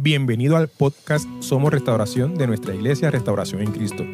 [0.00, 4.04] Bienvenido al podcast Somos Restauración de nuestra iglesia Restauración en Cristo.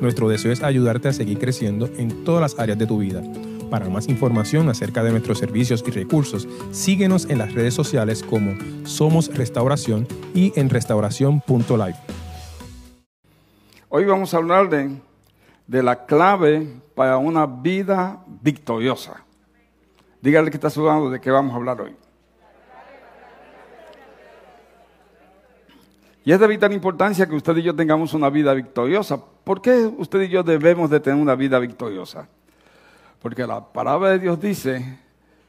[0.00, 3.24] Nuestro deseo es ayudarte a seguir creciendo en todas las áreas de tu vida.
[3.68, 8.54] Para más información acerca de nuestros servicios y recursos, síguenos en las redes sociales como
[8.84, 11.96] Somos Restauración y en restauración.live.
[13.88, 14.92] Hoy vamos a hablar de,
[15.66, 19.24] la clave para una vida victoriosa.
[20.20, 21.96] Dígale que está sudando de qué vamos a hablar hoy.
[26.24, 29.20] Y es de vital importancia que usted y yo tengamos una vida victoriosa.
[29.42, 32.28] ¿Por qué usted y yo debemos de tener una vida victoriosa?
[33.20, 34.98] Porque la palabra de Dios dice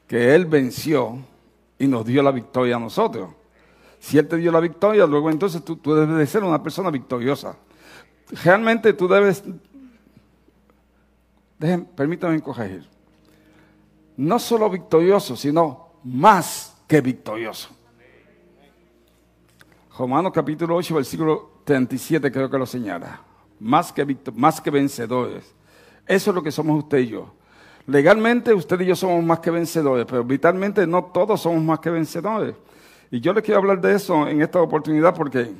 [0.08, 1.18] que Él venció
[1.78, 3.30] y nos dio la victoria a nosotros.
[4.00, 7.56] Si Él te dio la victoria, luego entonces tú, debes de ser una persona victoriosa.
[8.42, 9.44] Realmente tú debes...
[11.58, 12.88] Dejen, permítanme corregir.
[14.16, 17.70] No solo victorioso, sino más que victorioso.
[19.96, 23.20] Romanos capítulo 8, versículo 37 creo que lo señala.
[23.60, 25.54] Más que, más que vencedores.
[26.06, 27.32] Eso es lo que somos usted y yo.
[27.86, 31.90] Legalmente usted y yo somos más que vencedores, pero vitalmente no todos somos más que
[31.90, 32.56] vencedores.
[33.10, 35.52] Y yo le quiero hablar de eso en esta oportunidad porque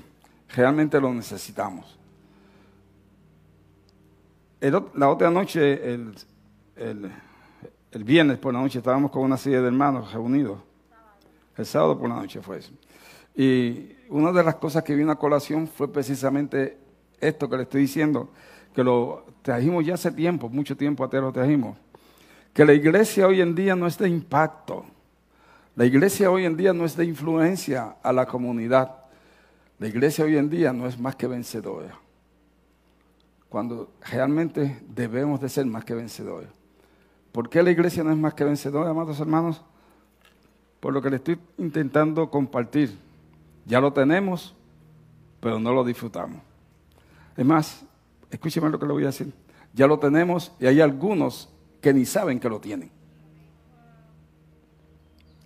[0.55, 1.97] realmente lo necesitamos.
[4.61, 6.15] la otra noche, el,
[6.77, 10.59] el, viernes por la noche, estábamos con una serie de hermanos reunidos.
[11.57, 12.73] El sábado por la noche fue eso.
[13.37, 16.79] Y una de las cosas que vino a colación fue precisamente
[17.21, 18.31] esto que le estoy diciendo,
[18.73, 21.77] que lo trajimos ya hace tiempo, mucho tiempo atrás lo trajimos,
[22.53, 24.85] que la iglesia hoy en día no es de impacto,
[25.75, 28.99] la iglesia hoy en día no es de influencia a la comunidad,
[29.81, 31.99] la iglesia hoy en día no es más que vencedora,
[33.49, 36.51] cuando realmente debemos de ser más que vencedores.
[37.33, 39.61] ¿Por qué la iglesia no es más que vencedora, amados hermanos?
[40.79, 43.03] Por lo que le estoy intentando compartir
[43.67, 44.55] ya lo tenemos,
[45.41, 46.41] pero no lo disfrutamos.
[47.37, 47.85] Es más,
[48.31, 49.33] escúcheme lo que le voy a decir.
[49.73, 51.49] Ya lo tenemos y hay algunos
[51.81, 52.91] que ni saben que lo tienen.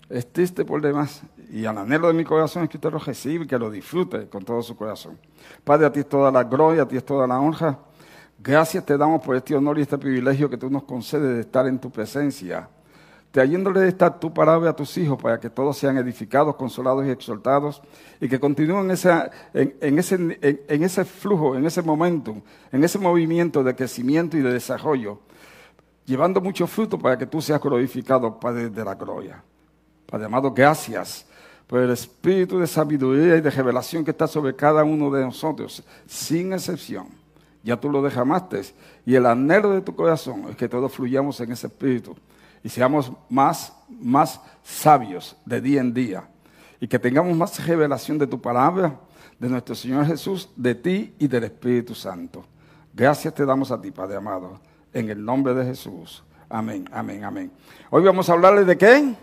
[0.08, 1.22] Es triste por demás.
[1.50, 4.28] Y al anhelo de mi corazón es que usted lo reciba y que lo disfrute
[4.28, 5.18] con todo su corazón.
[5.64, 7.78] Padre, a ti es toda la gloria, a ti es toda la honra.
[8.38, 11.66] Gracias te damos por este honor y este privilegio que tú nos concedes de estar
[11.66, 12.68] en tu presencia
[13.30, 17.82] trayéndole estar tu palabra a tus hijos para que todos sean edificados, consolados y exaltados
[18.20, 22.36] y que continúen en, ese, flujo, en ese momento,
[22.72, 25.20] en ese movimiento de crecimiento y de desarrollo,
[26.06, 29.42] llevando mucho fruto para que tú seas glorificado, Padre de la gloria.
[30.06, 31.26] Padre amado, gracias
[31.66, 35.84] por el espíritu de sabiduría y de revelación que está sobre cada uno de nosotros,
[36.06, 37.08] sin excepción.
[37.62, 38.62] Ya tú lo derramaste
[39.04, 42.16] y el anhelo de tu corazón es que todos fluyamos en ese espíritu
[42.62, 46.28] y seamos más, más sabios de día en día
[46.80, 48.98] y que tengamos más revelación de tu palabra,
[49.38, 52.44] de nuestro Señor Jesús, de ti y del Espíritu Santo.
[52.92, 54.60] Gracias te damos a ti, Padre amado,
[54.92, 56.22] en el nombre de Jesús.
[56.48, 57.52] Amén, amén, amén.
[57.90, 59.14] Hoy vamos a hablarles de qué?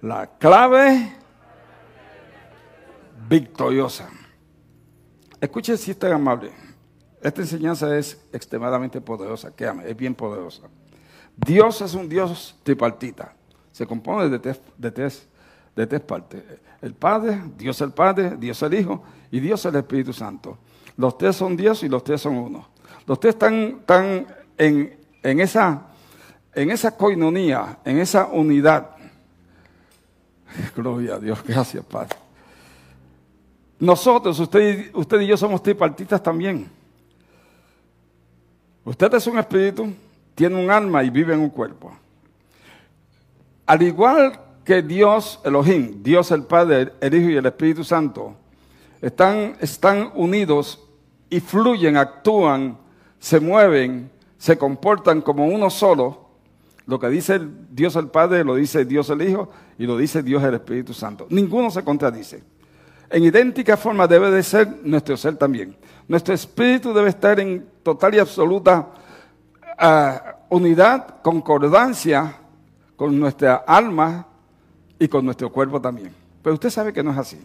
[0.00, 1.12] La clave
[3.28, 4.08] victoriosa.
[5.40, 6.52] Escuche si está amable.
[7.20, 10.62] Esta enseñanza es extremadamente poderosa, créame, es bien poderosa.
[11.36, 13.34] Dios es un Dios tripartita.
[13.72, 14.90] Se compone de tres, de
[15.86, 16.42] tres, partes.
[16.82, 20.58] El Padre, Dios el Padre, Dios el Hijo y Dios el Espíritu Santo.
[20.96, 22.68] Los tres son Dios y los tres son uno.
[23.06, 23.84] Los tres están,
[24.58, 25.86] en, en, esa,
[26.54, 28.96] en coinonía, en esa unidad.
[30.74, 32.16] Gloria a Dios, gracias Padre.
[33.78, 36.77] Nosotros, usted, usted y yo somos tripartitas también.
[38.88, 39.92] Usted es un espíritu,
[40.34, 41.92] tiene un alma y vive en un cuerpo.
[43.66, 48.34] Al igual que Dios, Elohim, Dios el Padre, el Hijo y el Espíritu Santo,
[49.02, 50.82] están, están unidos
[51.28, 52.78] y fluyen, actúan,
[53.18, 56.26] se mueven, se comportan como uno solo.
[56.86, 57.38] Lo que dice
[57.70, 61.26] Dios el Padre lo dice Dios el Hijo y lo dice Dios el Espíritu Santo.
[61.28, 62.42] Ninguno se contradice.
[63.10, 65.76] En idéntica forma debe de ser nuestro ser también.
[66.06, 68.88] Nuestro espíritu debe estar en total y absoluta
[69.78, 72.36] ah, unidad, concordancia
[72.96, 74.26] con nuestra alma
[74.98, 76.12] y con nuestro cuerpo también.
[76.42, 77.40] Pero usted sabe que no es así.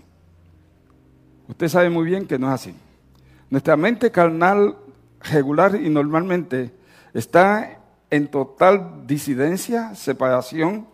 [1.48, 2.75] Usted sabe muy bien que no es así.
[3.50, 4.75] Nuestra mente carnal
[5.21, 6.74] regular y normalmente
[7.13, 7.80] está
[8.10, 10.88] en total disidencia, separación,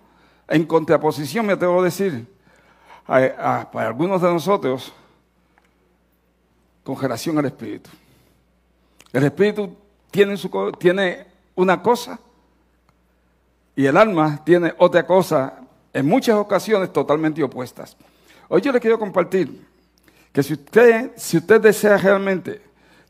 [0.48, 2.28] en contraposición, me atrevo a decir,
[3.10, 4.94] para algunos de nosotros
[6.84, 7.90] congelación al espíritu.
[9.12, 9.76] El espíritu
[10.12, 11.26] tiene, su, tiene
[11.56, 12.20] una cosa
[13.76, 15.56] y el alma tiene otra cosa
[15.92, 17.98] en muchas ocasiones totalmente opuestas.
[18.48, 19.68] Hoy yo le quiero compartir
[20.32, 22.62] que si usted, si usted desea realmente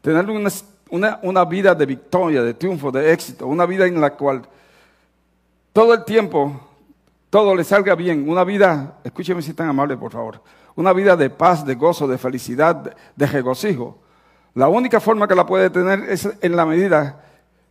[0.01, 4.44] tener una, una vida de victoria, de triunfo, de éxito, una vida en la cual
[5.74, 6.69] todo el tiempo
[7.30, 10.42] todo le salga bien, una vida, escúcheme si tan amable por favor,
[10.76, 14.00] una vida de paz, de gozo, de felicidad, de regocijo.
[14.56, 17.24] La única forma que la puede tener es en la medida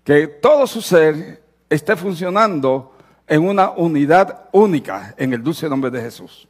[0.05, 2.95] que todo su ser esté funcionando
[3.27, 6.49] en una unidad única en el dulce nombre de Jesús.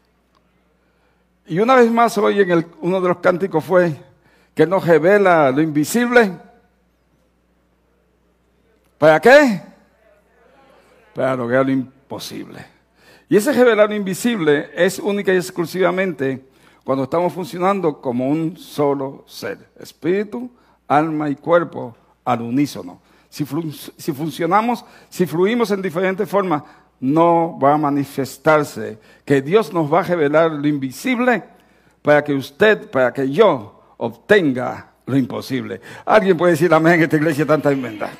[1.47, 3.97] Y una vez más hoy en uno de los cánticos fue
[4.55, 6.37] que nos revela lo invisible.
[8.99, 9.63] ¿Para qué?
[11.15, 12.78] Para lograr lo imposible.
[13.29, 16.43] Y ese revelar lo invisible es única y exclusivamente
[16.83, 20.51] cuando estamos funcionando como un solo ser, espíritu,
[20.87, 21.95] alma y cuerpo
[22.25, 23.01] al unísono.
[23.29, 23.45] Si,
[23.99, 26.63] si funcionamos, si fluimos en diferentes formas,
[27.01, 31.45] no va a manifestarse que Dios nos va a revelar lo invisible
[32.01, 35.81] para que usted, para que yo obtenga lo imposible.
[36.07, 38.13] Alguien puede decir amén esta iglesia tanta inventada.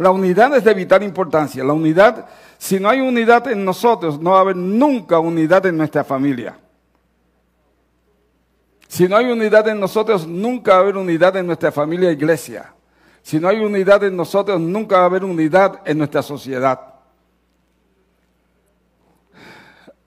[0.00, 1.62] La unidad es de vital importancia.
[1.62, 2.26] La unidad,
[2.56, 6.58] si no hay unidad en nosotros, no va a haber nunca unidad en nuestra familia.
[8.88, 12.14] Si no hay unidad en nosotros, nunca va a haber unidad en nuestra familia e
[12.14, 12.72] iglesia.
[13.20, 16.80] Si no hay unidad en nosotros, nunca va a haber unidad en nuestra sociedad.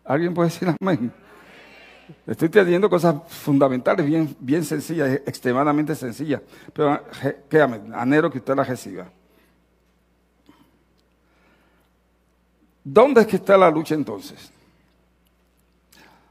[0.04, 1.13] ¿Alguien puede decir amén?
[2.25, 6.42] Estoy teniendo cosas fundamentales, bien, bien sencillas, extremadamente sencillas.
[6.74, 7.00] Pero
[7.48, 9.06] créame, anhelo que usted las reciba.
[12.83, 14.51] ¿Dónde es que está la lucha entonces?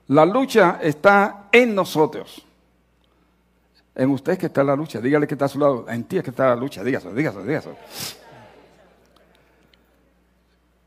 [0.08, 2.44] La lucha está en nosotros.
[3.94, 5.00] En usted que está la lucha.
[5.00, 5.86] Dígale que está a su lado.
[5.88, 6.82] En ti es que está la lucha.
[6.82, 7.76] Dígaselo, dígaselo, dígaselo.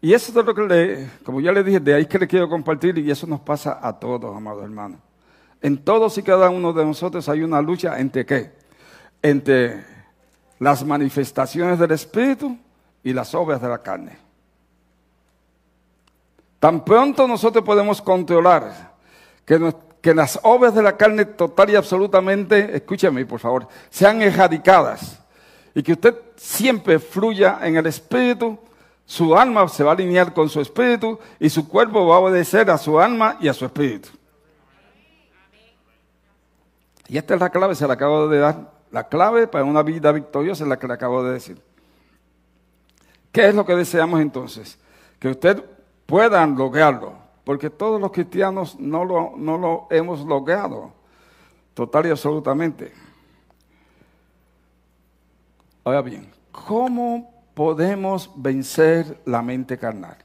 [0.02, 2.48] Y eso es lo que le, como ya le dije, de ahí que le quiero
[2.48, 5.00] compartir y eso nos pasa a todos, amados hermanos.
[5.62, 8.52] En todos y cada uno de nosotros hay una lucha entre qué?
[9.24, 9.84] Entre
[10.60, 12.56] las manifestaciones del Espíritu
[13.04, 14.25] y las obras de la carne.
[16.66, 18.96] Tan pronto nosotros podemos controlar
[19.46, 25.22] que, las obras de la carne total y absolutamente, escúcheme por favor, sean erradicadas
[25.76, 28.58] y que usted siempre fluya en el Espíritu,
[29.06, 32.72] su alma se va a alinear con su espíritu y su cuerpo va a obedecer
[32.72, 34.10] a su alma y a su espíritu.
[37.08, 38.72] Y esta es la clave, se la acabo de dar.
[38.90, 41.62] La clave para una vida victoriosa es la que le acabo de decir.
[43.32, 44.80] ¿Qué es lo que deseamos entonces?
[45.20, 45.75] Que usted
[46.06, 47.14] pueda lograrlo,
[47.44, 50.92] porque todos los cristianos no lo, no lo hemos logrado,
[51.74, 52.94] total y absolutamente.
[55.84, 60.18] Ahora bien, ¿cómo podemos vencer la mente carnal?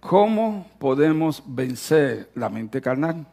[0.00, 3.26] ¿Cómo podemos vencer la mente carnal?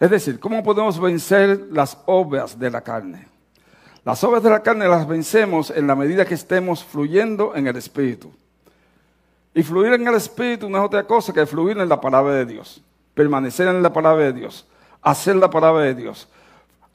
[0.00, 3.28] Es decir, ¿cómo podemos vencer las obras de la carne?
[4.04, 7.76] Las obras de la carne las vencemos en la medida que estemos fluyendo en el
[7.76, 8.30] Espíritu.
[9.54, 12.44] Y fluir en el Espíritu no es otra cosa que fluir en la palabra de
[12.44, 12.82] Dios,
[13.14, 14.66] permanecer en la palabra de Dios,
[15.00, 16.28] hacer la palabra de Dios,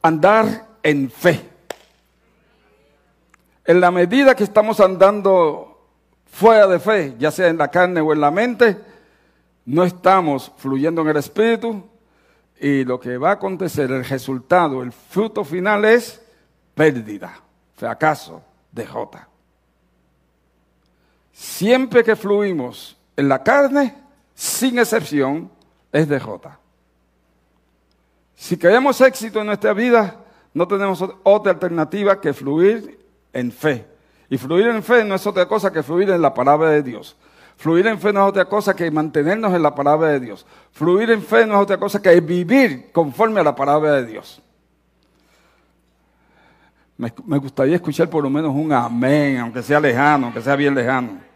[0.02, 1.48] andar en fe.
[3.64, 5.88] En la medida que estamos andando
[6.26, 8.76] fuera de fe, ya sea en la carne o en la mente,
[9.64, 11.88] no estamos fluyendo en el Espíritu.
[12.60, 16.20] Y lo que va a acontecer, el resultado, el fruto final es
[16.74, 17.40] pérdida,
[17.74, 19.29] fracaso, derrota.
[21.40, 23.94] Siempre que fluimos en la carne,
[24.34, 25.50] sin excepción,
[25.90, 26.58] es derrota.
[28.34, 30.16] Si queremos éxito en nuestra vida,
[30.52, 33.00] no tenemos otra alternativa que fluir
[33.32, 33.86] en fe.
[34.28, 37.16] Y fluir en fe no es otra cosa que fluir en la palabra de Dios.
[37.56, 40.44] Fluir en fe no es otra cosa que mantenernos en la palabra de Dios.
[40.72, 44.42] Fluir en fe no es otra cosa que vivir conforme a la palabra de Dios.
[46.98, 50.74] Me, me, gustaría escuchar por lo menos un amén, aunque sea lejano, aunque sea bien
[50.74, 51.29] lejano.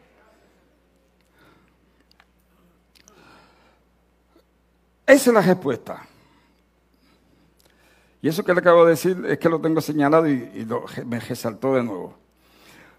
[5.06, 6.06] Esa es la respuesta.
[8.22, 10.66] Y eso que le acabo de decir es que lo tengo señalado y,
[11.04, 12.14] me resaltó de nuevo.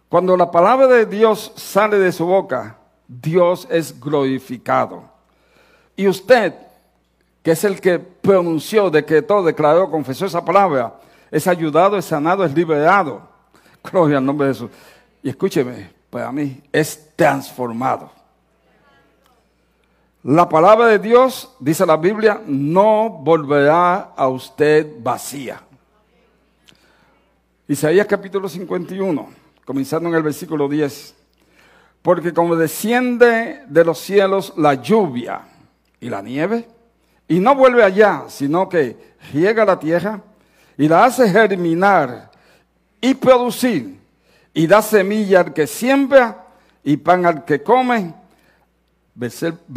[0.07, 5.03] Cuando la palabra de Dios sale de su boca, Dios es glorificado.
[5.95, 6.53] Y usted,
[7.41, 11.00] que es el que pronunció, decretó, declaró, confesó esa palabra,
[11.31, 13.27] es ayudado, es sanado, es liberado.
[13.83, 14.69] Gloria al nombre de Jesús.
[15.24, 18.12] Y escúcheme, para mí es transformado.
[20.27, 25.62] La palabra de Dios, dice la Biblia, no volverá a usted vacía.
[27.67, 29.29] Isaías capítulo 51,
[29.63, 31.13] comenzando en el versículo 10.
[32.01, 35.41] Porque como desciende de los cielos la lluvia
[36.00, 36.67] y la nieve,
[37.27, 38.98] y no vuelve allá, sino que
[39.32, 40.22] riega la tierra
[40.75, 42.32] y la hace germinar
[43.00, 44.00] y producir,
[44.55, 46.48] y da semilla al que siembra
[46.84, 48.25] y pan al que come.
[49.15, 49.29] Ve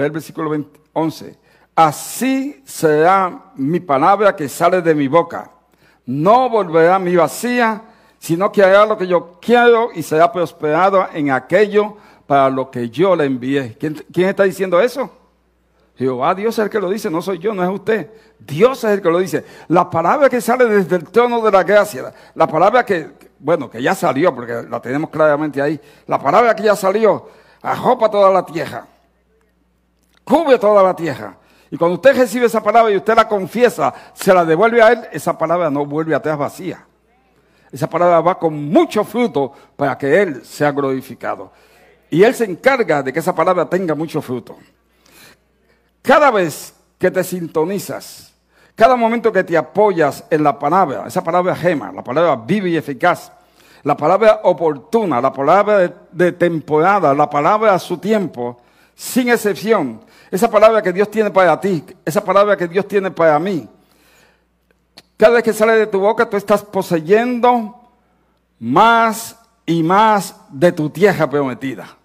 [0.04, 0.50] el versículo
[0.92, 1.38] 11.
[1.74, 5.52] Así será mi palabra que sale de mi boca.
[6.04, 7.82] No volverá a mi vacía,
[8.18, 12.90] sino que hará lo que yo quiero y será prosperado en aquello para lo que
[12.90, 13.76] yo le envié.
[13.78, 15.08] ¿Quién, está diciendo eso?
[15.96, 18.10] Jehová, Dios es el que lo dice, no soy yo, no es usted.
[18.40, 19.44] Dios es el que lo dice.
[19.68, 23.80] La palabra que sale desde el trono de la gracia, la palabra que, bueno, que
[23.80, 27.28] ya salió, porque la tenemos claramente ahí, la palabra que ya salió,
[27.62, 28.86] arropa toda la tierra,
[30.28, 31.36] cubre toda la tierra.
[31.70, 35.08] Y cuando usted recibe esa palabra y usted la confiesa, se la devuelve a él,
[35.12, 36.84] esa palabra no vuelve atrás vacía.
[37.70, 41.52] Esa palabra va con mucho fruto para que él sea glorificado.
[42.10, 44.56] Y Él se encarga de que esa palabra tenga mucho fruto.
[46.02, 48.32] Cada vez que te sintonizas,
[48.74, 52.76] cada momento que te apoyas en la palabra, esa palabra gema, la palabra viva y
[52.76, 53.30] eficaz,
[53.82, 58.58] la palabra oportuna, la palabra de, temporada, la palabra a su tiempo,
[58.94, 63.38] sin excepción, esa palabra que Dios tiene para ti, esa palabra que Dios tiene para
[63.38, 63.68] mí,
[65.16, 67.74] cada vez que sale de tu boca, tú estás poseyendo
[68.60, 71.96] más y más de tu tierra prometida.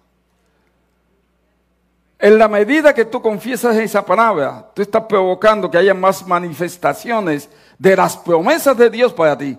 [2.18, 7.48] En la medida que tú confiesas esa palabra, tú estás provocando que haya más manifestaciones
[7.78, 9.58] de las promesas de Dios para ti.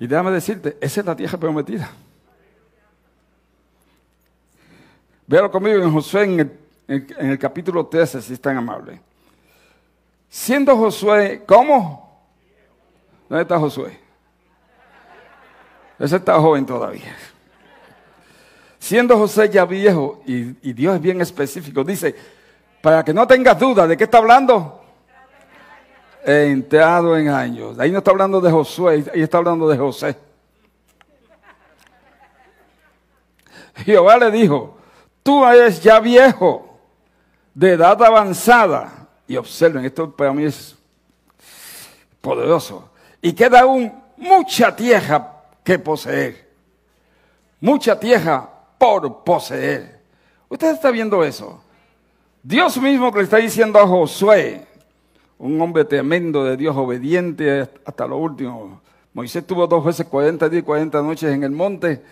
[0.00, 1.90] Y déjame decirte, esa es la tierra prometida.
[5.26, 9.00] Véalo conmigo en Josué en el, en el capítulo 13, si es tan amable.
[10.28, 12.04] Siendo Josué, ¿cómo?
[13.28, 13.98] ¿Dónde está Josué?
[15.98, 17.16] Ese está joven todavía.
[18.78, 22.14] Siendo José ya viejo, y, Dios es bien específico, dice,
[22.82, 24.82] para que no tengas duda, ¿de qué está hablando?
[26.24, 27.78] Entrado en años.
[27.78, 30.16] Ahí no está hablando de Josué, ahí está hablando de José.
[33.76, 34.76] Jehová le dijo,
[35.22, 36.63] tú eres ya viejo,
[37.54, 39.08] de edad avanzada.
[39.26, 40.76] Y observen, esto para mí es
[42.20, 42.90] poderoso.
[43.22, 46.50] Y queda aún mucha tierra que poseer.
[47.60, 50.00] Mucha tierra por poseer.
[50.48, 51.62] Usted está viendo eso.
[52.42, 54.66] Dios mismo que le está diciendo a Josué,
[55.38, 58.82] un hombre tremendo de Dios, obediente hasta lo último.
[59.14, 62.02] Moisés tuvo dos veces 40 días y 40 noches en el monte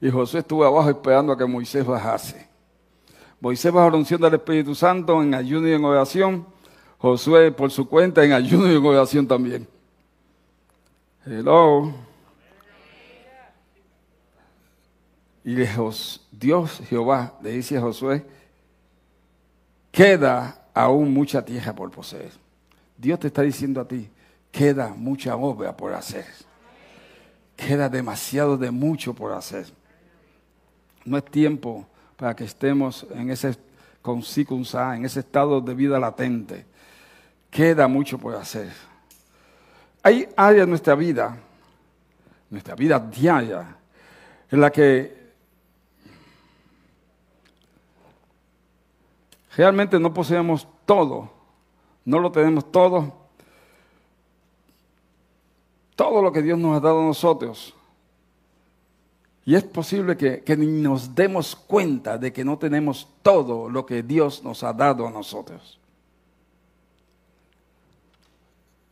[0.00, 2.49] y Josué estuvo abajo esperando a que Moisés bajase.
[3.40, 6.46] Moisés bajo la unción del Espíritu Santo en ayuno y en oración.
[6.98, 9.66] Josué por su cuenta en ayuno y en oración también.
[11.24, 11.94] Hello.
[15.42, 18.26] Y Dios Jehová le dice a Josué,
[19.90, 22.32] queda aún mucha tierra por poseer.
[22.98, 24.10] Dios te está diciendo a ti,
[24.52, 26.26] queda mucha obra por hacer.
[27.56, 29.66] Queda demasiado de mucho por hacer.
[31.06, 31.86] No es tiempo
[32.20, 33.56] para que estemos en ese
[34.02, 34.22] con
[34.94, 36.66] en ese estado de vida latente.
[37.50, 38.70] Queda mucho por hacer.
[40.02, 41.38] Hay áreas en nuestra vida,
[42.50, 43.74] nuestra vida diaria,
[44.50, 45.18] en la que
[49.56, 51.28] Realmente no poseemos todo,
[52.04, 53.12] no lo tenemos todo.
[55.96, 57.74] Todo lo que Dios nos ha dado a nosotros.
[59.44, 63.86] Y es posible que, que, ni nos demos cuenta de que no tenemos todo lo
[63.86, 65.78] que Dios nos ha dado a nosotros.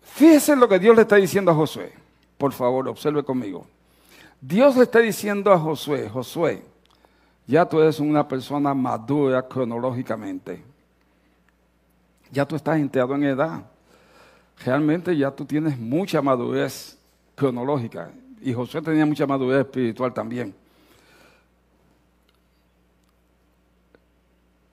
[0.00, 1.93] Fíjese lo que Dios le está diciendo a Josué.
[2.38, 3.67] Por favor, observe conmigo.
[4.40, 6.62] Dios le está diciendo a Josué, Josué,
[7.47, 10.62] ya tú eres una persona madura cronológicamente.
[12.31, 13.62] Ya tú estás enterado en edad.
[14.64, 16.99] Realmente ya tú tienes mucha madurez
[17.35, 18.11] cronológica.
[18.42, 20.54] Y Josué tenía mucha madurez espiritual también.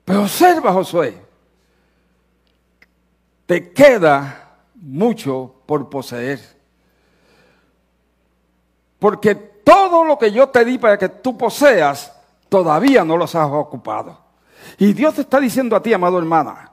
[0.04, 1.20] Pero observa, Josué,
[3.44, 6.40] te queda mucho por poseer.
[8.98, 12.12] Porque todo lo que yo te di para que tú poseas,
[12.48, 14.18] todavía no los has ocupado.
[14.78, 16.70] Y Dios te está diciendo a ti, amado hermana,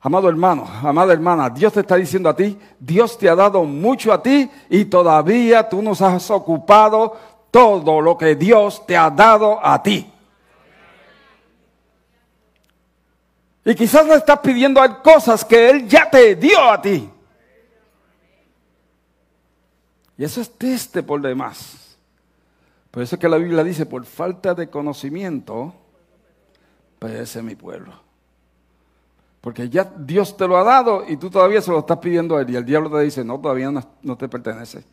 [0.00, 4.12] amado hermano, amada hermana, Dios te está diciendo a ti, Dios te ha dado mucho
[4.12, 7.16] a ti y todavía tú no has ocupado
[7.50, 10.12] todo lo que Dios te ha dado a ti.
[13.64, 17.10] Y quizás le estás pidiendo cosas que Él ya te dio a ti.
[20.16, 21.96] Y eso es triste por demás.
[22.90, 25.74] Por eso es que la Biblia dice, por falta de conocimiento,
[26.98, 28.07] perece mi pueblo.
[29.40, 32.42] Porque ya Dios te lo ha dado y tú todavía se lo estás pidiendo a
[32.42, 32.50] Él.
[32.50, 34.84] Y el diablo te dice, no, todavía no, te pertenece.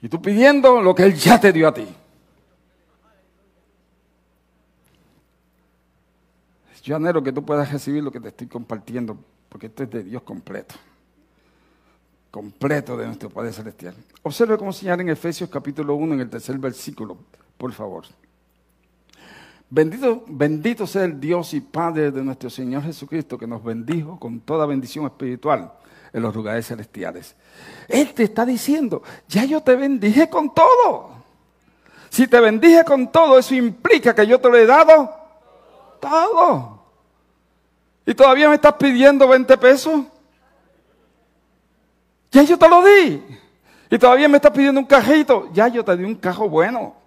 [0.00, 1.86] Y tú pidiendo lo que Él ya te dio a ti.
[6.82, 9.16] Yo anhelo que tú puedas recibir lo que te estoy compartiendo,
[9.48, 10.74] porque esto es de Dios completo.
[12.32, 13.94] Completo de nuestro Padre Celestial.
[14.24, 17.18] Observe cómo señala en Efesios capítulo 1, en el tercer versículo,
[17.56, 18.06] por favor.
[19.74, 24.40] Bendito, bendito sea el Dios y Padre de nuestro Señor Jesucristo, que nos bendijo con
[24.40, 25.72] toda bendición espiritual
[26.12, 27.34] en los lugares celestiales.
[27.88, 31.12] Él te está diciendo, ya yo te bendije con todo.
[32.10, 35.10] Si te bendije con todo, eso implica que yo te lo he dado
[36.00, 36.82] todo.
[38.04, 40.02] ¿Y todavía me estás pidiendo 20 pesos?
[42.30, 43.22] Ya yo te lo di.
[43.90, 45.48] Y todavía me estás pidiendo un cajito.
[45.54, 47.01] Ya yo te di un cajo bueno.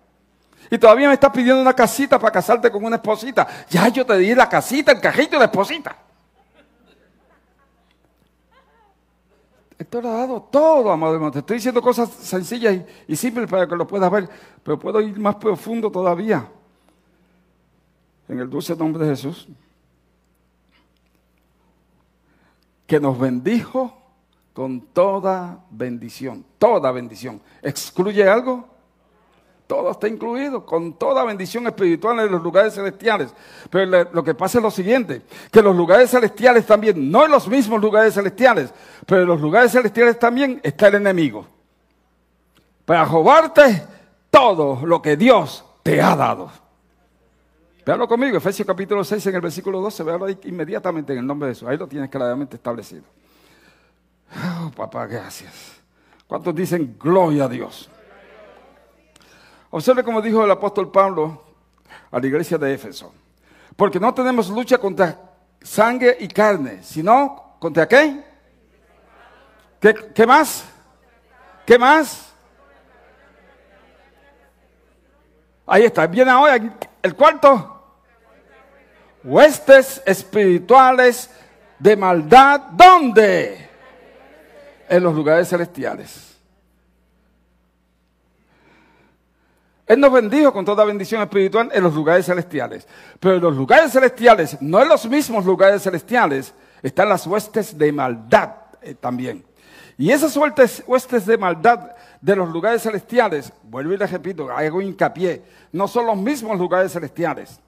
[0.70, 3.48] Y todavía me estás pidiendo una casita para casarte con una esposita.
[3.70, 5.96] Ya yo te di la casita, el cajito y la esposita.
[9.78, 11.32] Esto lo ha dado todo, amado hermano.
[11.32, 14.30] Te estoy diciendo cosas sencillas y, y simples para que lo puedas ver.
[14.64, 16.48] Pero puedo ir más profundo todavía
[18.28, 19.48] en el dulce nombre de Jesús,
[22.88, 23.98] que nos bendijo
[24.54, 27.42] con toda bendición, toda bendición.
[27.62, 28.75] ¿Excluye algo?
[29.68, 33.34] Todo está incluido, con toda bendición espiritual en los lugares celestiales.
[33.70, 37.48] Pero lo que pasa es lo siguiente, que los lugares celestiales también, no en los
[37.48, 38.72] mismos lugares celestiales,
[39.08, 41.48] pero en los lugares celestiales también está el enemigo.
[42.86, 43.84] Para robarte
[44.30, 46.52] todo lo que Dios te ha dado.
[47.84, 51.50] Veanlo conmigo, Efesios capítulo 6 en el versículo 12, véalo ahí inmediatamente en el nombre
[51.50, 51.68] de Jesús.
[51.68, 53.04] Ahí lo tienes claramente establecido.
[54.62, 55.82] Oh, papá, gracias.
[56.28, 57.90] ¿Cuántos dicen gloria a Dios?
[59.76, 61.44] Observe como dijo el apóstol Pablo
[62.10, 63.14] a la iglesia de Éfeso.
[63.76, 65.20] Porque no tenemos lucha contra
[65.62, 68.24] sangre y carne, sino contra qué?
[69.82, 70.64] ¿Qué, qué más?
[71.66, 72.34] ¿Qué más?
[75.66, 76.08] Ahí está.
[76.08, 76.56] Viene ahora
[77.02, 77.98] el cuarto
[79.26, 81.30] huestes espirituales
[81.80, 82.62] de maldad.
[82.72, 83.70] ¿Dónde?
[84.88, 86.35] En los lugares celestiales.
[89.88, 92.88] Él nos bendijo con toda bendición espiritual en los lugares celestiales.
[93.20, 97.92] Pero en los lugares celestiales, no en los mismos lugares celestiales, están las huestes de
[97.92, 99.46] maldad eh, también.
[99.98, 104.82] Y esas huestes, huestes de maldad de los lugares celestiales, vuelvo y les repito, hago
[104.82, 107.60] hincapié, no son los mismos lugares celestiales.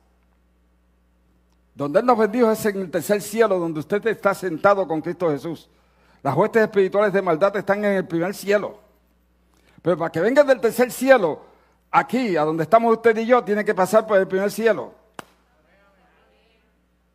[1.75, 5.29] Donde Él nos bendijo es en el tercer cielo, donde usted está sentado con Cristo
[5.29, 5.69] Jesús.
[6.23, 8.79] Las huestes espirituales de maldad están en el primer cielo.
[9.83, 11.41] Pero para que venga del tercer cielo,
[11.91, 14.93] aquí, a donde estamos usted y yo, tiene que pasar por el primer cielo.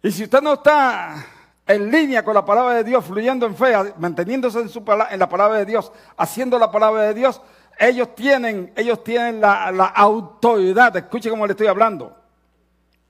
[0.03, 1.25] Y si usted no está
[1.67, 5.29] en línea con la palabra de Dios, fluyendo en fe, manteniéndose en, su, en la
[5.29, 7.41] palabra de Dios, haciendo la palabra de Dios,
[7.79, 10.97] ellos tienen, ellos tienen la, autoridad.
[10.97, 12.17] Escuche cómo le estoy hablando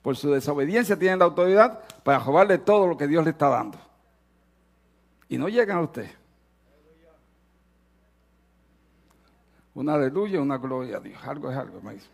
[0.01, 3.77] por su desobediencia tienen la autoridad para robarle todo lo que Dios le está dando.
[5.29, 6.09] Y no llegan a usted.
[9.75, 11.19] Una aleluya, una gloria a Dios.
[11.25, 12.07] Algo es algo, me dice.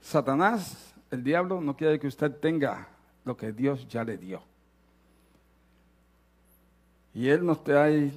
[0.00, 2.88] Satanás, el diablo, no quiere que usted tenga
[3.24, 4.42] lo que Dios ya le dio.
[7.14, 8.12] Y él nos trae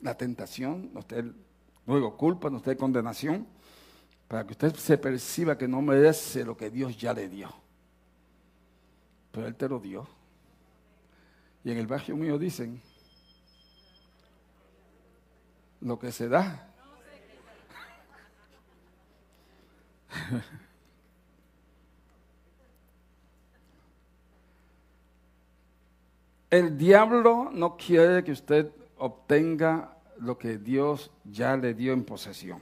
[0.00, 1.32] la tentación, nos trae
[1.86, 3.46] Luego culpa, no esté condenación,
[4.28, 7.52] para que usted se perciba que no merece lo que Dios ya le dio.
[9.32, 10.06] Pero Él te lo dio.
[11.64, 12.82] Y en el barrio mío dicen,
[15.80, 16.68] lo que se da.
[26.50, 32.60] El diablo no quiere que usted obtenga lo que Dios ya le dio en posesión.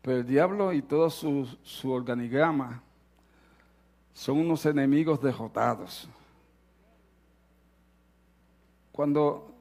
[0.00, 1.46] Pero el diablo y todo su,
[1.84, 2.82] organigrama
[4.14, 6.08] son unos enemigos derrotados.
[8.94, 9.52] Cuando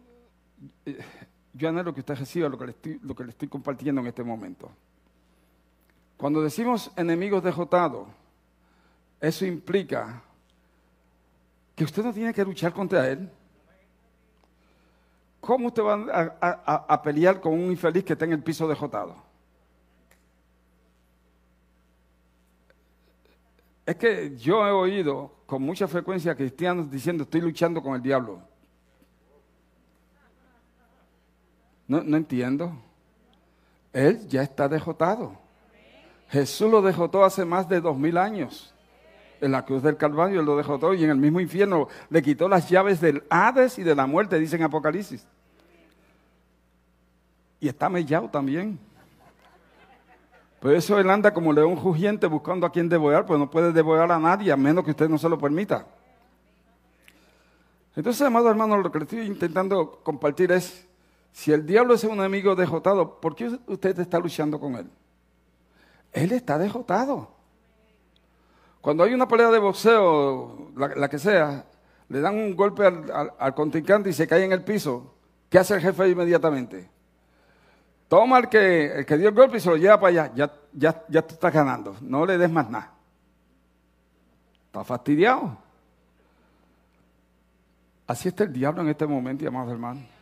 [0.85, 0.99] eh,
[1.53, 4.05] yo anhelo que usted reciba lo que, le estoy, lo que le estoy compartiendo en
[4.05, 4.69] este momento.
[6.17, 8.07] Cuando decimos enemigos derrotados,
[9.19, 10.21] eso implica
[11.75, 13.27] que usted no tiene que luchar contra él.
[15.41, 16.37] ¿Cómo usted va
[16.87, 19.15] a, pelear con un infeliz que está en el piso dejotado?
[23.83, 28.52] Es que yo he oído con mucha frecuencia cristianos diciendo estoy luchando con el diablo.
[31.87, 32.73] No, no entiendo.
[33.91, 35.37] Él ya está dejotado.
[36.29, 38.73] Jesús lo dejotó hace más de dos mil años.
[39.39, 42.47] En la cruz del Calvario él lo dejotó y en el mismo infierno le quitó
[42.47, 45.27] las llaves del Hades y de la muerte, dice en Apocalipsis.
[47.59, 48.79] Y está mellado también.
[50.59, 54.09] Por eso él anda como león rugiente buscando a quien devorar, pues no puede devorar
[54.11, 55.85] a nadie a menos que usted no se lo permita.
[57.95, 60.87] Entonces, amado hermano, lo que le estoy intentando compartir es,
[61.33, 64.87] si el diablo es un enemigo dejotado, ¿por qué usted está luchando con él?
[66.13, 67.27] Él está dejotado.
[68.79, 71.65] Cuando hay una pelea de boxeo, la, que sea,
[72.07, 75.15] le dan un golpe al, al, contrincante y se cae en el piso,
[75.49, 76.87] ¿qué hace el jefe inmediatamente?
[78.07, 80.31] Toma el que, el que dio el golpe y se lo lleva para allá.
[80.35, 81.95] Ya, ya, ya tú estás ganando.
[82.01, 82.93] No le des más nada.
[84.67, 85.57] Está fastidiado.
[88.05, 90.12] Así está el diablo en este momento, amados hermanos.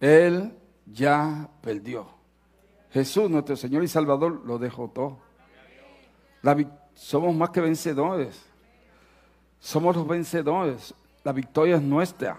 [0.00, 0.52] Él
[0.86, 2.06] ya perdió.
[2.90, 5.18] Jesús, nuestro Señor y Salvador, lo dejó todo.
[6.94, 8.42] somos más que vencedores.
[9.60, 10.94] Somos los vencedores.
[11.24, 12.36] La victoria es nuestra.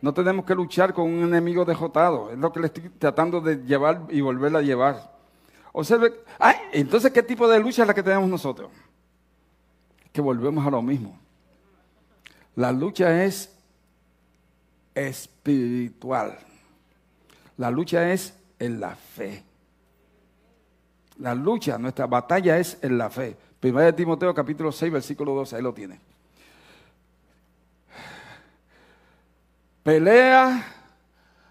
[0.00, 2.30] No tenemos que luchar con un enemigo dejotado.
[2.30, 5.16] Es lo que le estoy tratando de llevar y volverla a llevar.
[5.72, 8.70] Observe, ay, entonces, ¿qué tipo de lucha es la que tenemos nosotros?
[10.12, 11.18] Que volvemos a lo mismo.
[12.54, 13.54] La lucha es
[14.94, 16.38] espiritual.
[17.58, 19.42] La lucha es en la fe.
[21.18, 23.36] La lucha, nuestra batalla es en la fe.
[23.58, 25.98] Primero de Timoteo capítulo 6, versículo 12, ahí lo tiene.
[29.82, 30.66] Pelea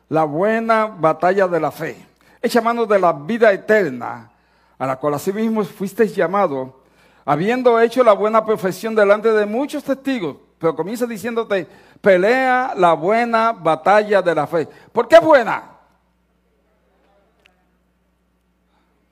[0.10, 2.06] la buena batalla de la fe.
[2.42, 4.30] Echa mano de la vida eterna,
[4.78, 6.84] a la cual asimismo fuisteis llamado,
[7.24, 10.38] habiendo hecho la buena profesión delante de muchos testigos.
[10.60, 11.68] Pero comienza diciéndote,
[12.02, 14.68] pelea la buena batalla de la fe.
[14.92, 15.75] ¿Por qué buena?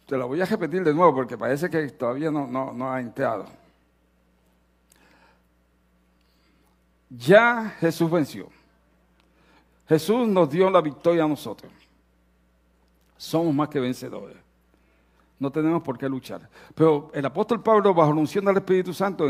[0.05, 2.99] Te lo voy a repetir de nuevo porque parece que todavía no, no, no ha
[2.99, 3.45] entrado.
[7.09, 8.49] Ya Jesús venció.
[9.87, 11.71] Jesús nos dio la victoria a nosotros.
[13.17, 14.37] Somos más que vencedores.
[15.39, 16.49] No tenemos por qué luchar.
[16.73, 19.29] Pero el apóstol Pablo, bajo la unción del Espíritu Santo,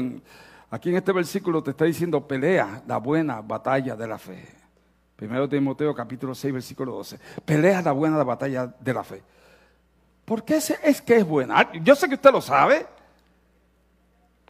[0.70, 4.48] aquí en este versículo te está diciendo, pelea la buena batalla de la fe.
[5.16, 7.20] Primero Timoteo capítulo 6, versículo 12.
[7.46, 9.24] Pelea la buena batalla de la fe.
[10.26, 11.60] ¿Por qué es que es buena?
[11.60, 12.88] Ah, yo sé que usted lo sabe.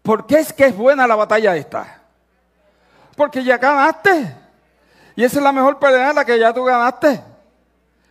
[0.02, 2.02] ¿Por qué es que es buena la batalla esta?
[3.16, 4.36] Porque ya ganaste.
[5.16, 7.24] Y esa es la mejor pelea, la que ya tú ganaste.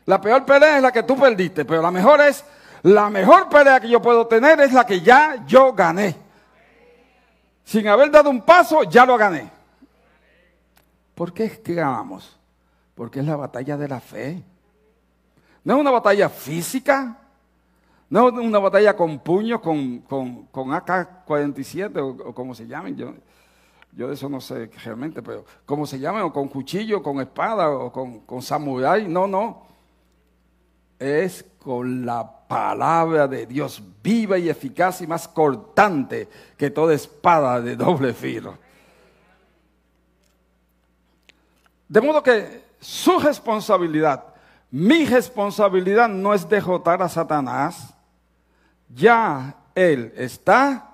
[0.06, 2.44] La peor pelea es la que tú perdiste, pero la mejor es,
[2.82, 6.16] la mejor pelea que yo puedo tener es la que ya yo gané.
[7.64, 9.50] Sin haber dado un paso, ya lo gané.
[11.14, 12.36] ¿Por qué es que ganamos?
[12.94, 14.42] Porque es la batalla de la fe.
[15.62, 17.16] No es una batalla física,
[18.12, 22.94] no una batalla con puños, con, con, AK-47 o, o, como se llamen.
[22.94, 23.14] Yo,
[23.96, 27.70] yo de eso no sé realmente, pero como se llame, o con cuchillo, con espada,
[27.70, 29.62] o con, con samurái, no, no.
[30.98, 37.62] Es con la palabra de Dios viva y eficaz y más cortante que toda espada
[37.62, 38.58] de doble filo.
[41.88, 44.22] De modo que su responsabilidad,
[44.70, 47.91] mi responsabilidad no es dejotar a Satanás,
[48.94, 50.92] ya él está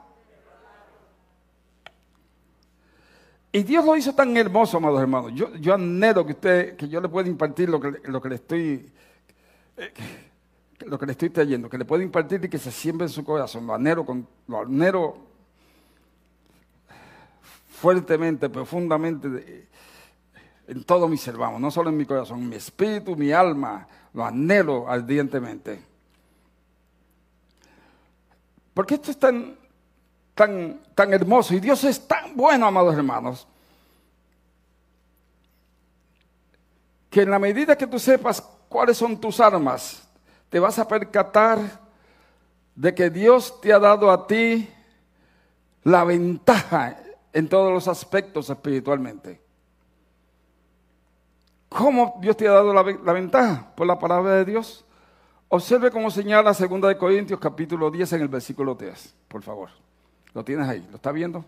[3.50, 5.32] Y Dios lo hizo tan hermoso, amados hermanos.
[5.34, 8.34] Yo, yo anhelo que usted, que yo le pueda impartir lo que, lo que le
[8.34, 8.92] estoy,
[10.87, 13.24] lo que le estoy trayendo, que le pueda impartir y que se siembre en su
[13.24, 13.66] corazón.
[13.66, 15.16] Lo anhelo, con, lo anhelo
[17.70, 19.66] fuertemente, profundamente,
[20.66, 23.88] en todo mi ser, vamos, no solo en mi corazón, en mi espíritu, mi alma,
[24.12, 25.80] lo anhelo ardientemente.
[28.78, 29.56] Porque esto es tan,
[30.36, 33.48] tan, tan hermoso y Dios es tan bueno, amados hermanos,
[37.10, 40.06] que en la medida que tú sepas cuáles son tus armas,
[40.48, 41.58] te vas a percatar
[42.76, 44.70] de que Dios te ha dado a ti
[45.82, 47.00] la ventaja
[47.32, 49.42] en todos los aspectos espiritualmente.
[51.68, 53.72] ¿Cómo Dios te ha dado la, la, ventaja?
[53.74, 54.84] Por la palabra de Dios.
[55.50, 59.70] Observe cómo señala 2 de Corintios capítulo 10 en el versículo 3, por favor.
[60.34, 61.42] Lo tienes ahí, ¿lo está viendo?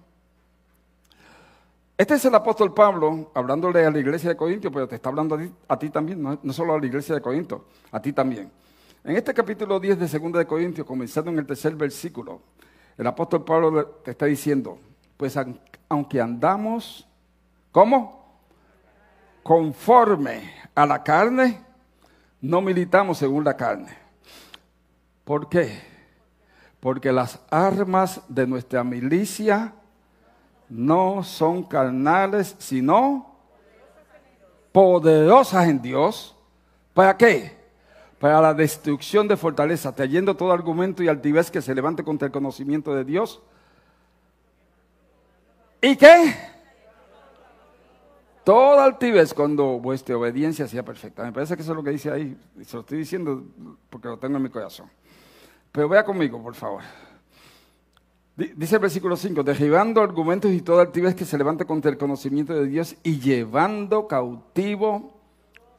[1.98, 5.38] Este es el apóstol Pablo hablándole a la iglesia de Corinto, pero te está hablando
[5.68, 8.50] a ti, también, no, solo a la iglesia de Corinto, a ti también.
[9.04, 12.40] En este capítulo 10 de 2 de Corintios, comenzando en el tercer versículo,
[12.96, 14.78] el apóstol Pablo te está diciendo,
[15.18, 15.38] pues
[15.90, 17.06] aunque andamos,
[17.70, 18.40] ¿cómo?
[19.42, 21.69] Conforme a la carne,
[22.40, 23.96] no militamos según la carne.
[25.24, 25.80] ¿Por qué?
[26.80, 29.74] Porque las armas de nuestra milicia
[30.68, 33.34] no son carnales, sino
[34.72, 36.34] poderosas en Dios.
[36.94, 37.58] ¿Para qué?
[38.18, 42.32] Para la destrucción de fortaleza, trayendo todo argumento y altivez que se levante contra el
[42.32, 43.42] conocimiento de Dios.
[45.82, 46.34] ¿Y qué?
[48.44, 51.24] Toda altivez cuando vuestra obediencia sea perfecta.
[51.24, 52.36] Me parece que eso es lo que dice ahí.
[52.64, 53.44] Se lo estoy diciendo
[53.90, 54.90] porque lo tengo en mi corazón.
[55.70, 56.82] Pero vea conmigo, por favor.
[58.36, 62.54] Dice el versículo 5, derribando argumentos y toda altivez que se levante contra el conocimiento
[62.54, 65.20] de Dios y llevando cautivo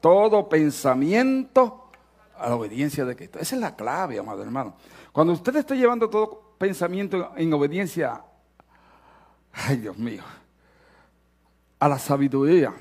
[0.00, 1.90] todo pensamiento
[2.38, 3.40] a la obediencia de Cristo.
[3.40, 4.76] Esa es la clave, amado hermano.
[5.10, 8.22] Cuando usted esté llevando todo pensamiento en obediencia,
[9.52, 10.22] ay Dios mío,
[11.82, 12.72] a la sabiduría,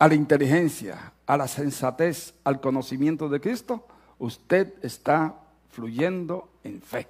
[0.00, 3.86] a la inteligencia, a la sensatez, al conocimiento de Cristo,
[4.18, 5.32] usted está
[5.70, 7.06] fluyendo en fe.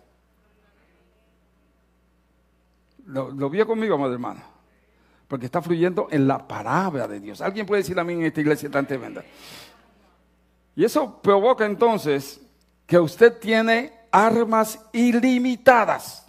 [3.06, 4.42] Lo, vio conmigo, amado hermano.
[5.26, 7.40] Porque está fluyendo en la palabra de Dios.
[7.40, 9.24] Alguien puede decir a mí en esta iglesia tan tremenda.
[10.76, 12.42] Y eso provoca entonces
[12.86, 16.27] que usted tiene armas ilimitadas.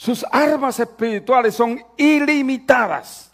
[0.00, 3.30] Sus armas espirituales son ilimitadas.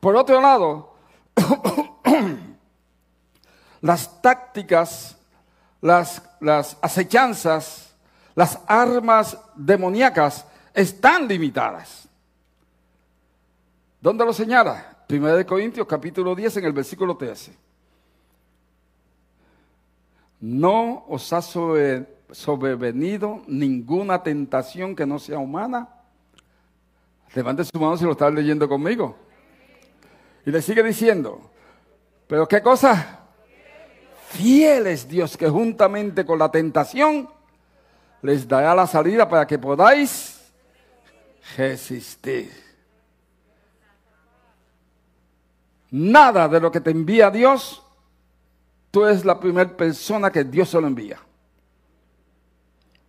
[0.00, 0.94] Por otro lado,
[3.82, 5.18] las tácticas,
[5.82, 7.94] las, las acechanzas,
[8.34, 12.08] las armas demoníacas están limitadas.
[14.00, 14.96] ¿Dónde lo señala?
[15.06, 17.54] Primera de Corintios capítulo 10 en el versículo 13.
[20.40, 21.42] No os ha
[22.30, 25.88] sobrevenido ninguna tentación que no sea humana.
[27.34, 29.16] Levante su mano si lo está leyendo conmigo.
[30.46, 31.50] Y le sigue diciendo,
[32.26, 33.20] pero qué cosa?
[34.28, 37.28] Fiel es Dios que juntamente con la tentación
[38.22, 40.52] les dará la salida para que podáis
[41.56, 42.50] resistir.
[45.90, 47.82] Nada de lo que te envía Dios,
[48.90, 51.20] tú eres la primera persona que Dios se lo envía.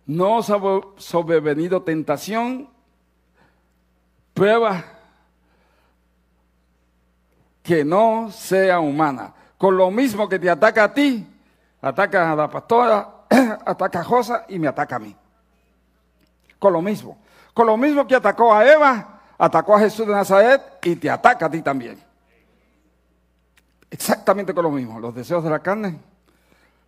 [0.06, 0.58] No os ha
[0.98, 2.68] sobrevenido tentación,
[4.32, 4.84] prueba
[7.62, 9.34] que no sea humana.
[9.58, 11.26] Con lo mismo que te ataca a ti,
[11.80, 13.24] ataca a la pastora,
[13.66, 15.16] ataca a Josa y me ataca a mí.
[16.58, 17.18] Con lo mismo.
[17.52, 21.46] Con lo mismo que atacó a Eva, atacó a Jesús de Nazaret y te ataca
[21.46, 21.98] a ti también.
[23.90, 25.00] Exactamente con lo mismo.
[25.00, 25.98] Los deseos de la carne,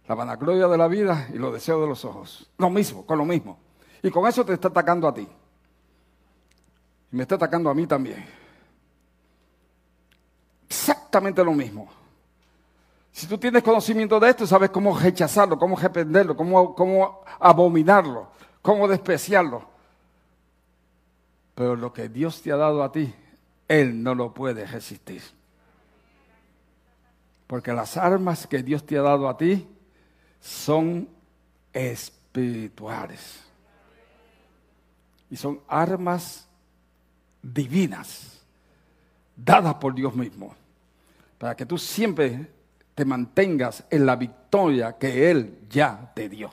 [0.09, 2.51] la vanagloria de la vida y los deseos de los ojos.
[2.57, 3.59] Lo mismo, con lo mismo.
[4.03, 5.29] Y con eso te está atacando a ti.
[7.13, 8.25] Y me está atacando a mí también.
[10.67, 11.91] Exactamente lo mismo.
[13.13, 18.31] Si tú tienes conocimiento de esto, sabes cómo rechazarlo, cómo reprenderlo, cómo, cómo abominarlo,
[18.63, 19.63] cómo despreciarlo.
[21.55, 23.15] Pero lo que Dios te ha dado a ti,
[23.67, 25.21] Él no lo puede resistir.
[27.47, 29.69] Porque las armas que Dios te ha dado a ti
[30.41, 31.09] son
[31.73, 33.45] espirituales.
[35.31, 36.49] Y son armas
[37.43, 38.41] divinas,
[39.37, 40.55] dadas por Dios mismo,
[41.37, 42.51] para que tú siempre
[42.95, 46.51] te mantengas en la victoria que Él ya te dio.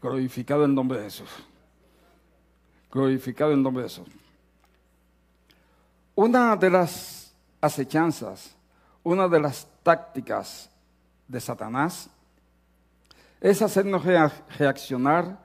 [0.00, 1.28] Glorificado en nombre de Jesús.
[2.90, 4.08] Glorificado en nombre de Jesús.
[6.14, 8.56] Una de las acechanzas,
[9.02, 10.70] una de las tácticas
[11.30, 12.10] de Satanás
[13.40, 14.04] es hacernos
[14.58, 15.38] reaccionar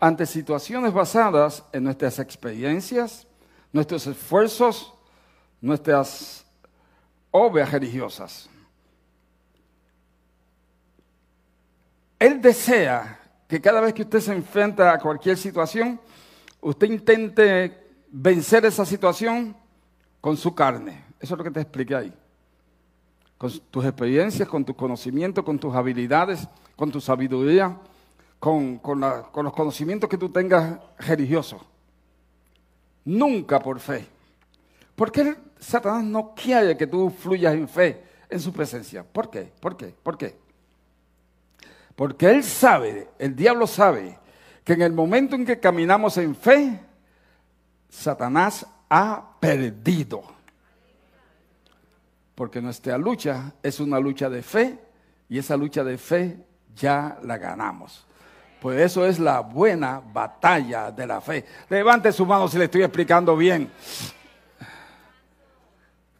[0.00, 3.26] ante situaciones basadas en nuestras experiencias,
[3.72, 4.92] nuestros esfuerzos,
[5.60, 6.44] nuestras
[7.30, 8.48] obras religiosas.
[12.18, 16.00] Él desea que cada vez que usted se enfrenta a cualquier situación,
[16.60, 19.54] usted intente vencer esa situación
[20.20, 21.04] con su carne.
[21.20, 22.21] Eso es lo que te expliqué ahí
[23.42, 27.76] con tus experiencias, con tus conocimientos, con tus habilidades, con tu sabiduría,
[28.38, 31.60] con, los conocimientos que tú tengas religiosos.
[33.04, 34.06] Nunca por fe.
[34.94, 39.02] ¿Por qué Satanás no quiere que tú fluyas en fe en su presencia?
[39.02, 39.52] ¿Por qué?
[39.58, 39.92] ¿Por qué?
[40.00, 40.36] ¿Por qué?
[41.96, 44.20] Porque él sabe, el diablo sabe,
[44.62, 46.78] que en el momento en que caminamos en fe,
[47.88, 50.22] Satanás ha perdido
[52.34, 54.78] porque nuestra lucha es una lucha de fe
[55.28, 56.38] y esa lucha de fe
[56.74, 58.06] ya la ganamos.
[58.60, 61.44] Pues eso es la buena batalla de la fe.
[61.68, 63.70] Levante su mano si le estoy explicando bien.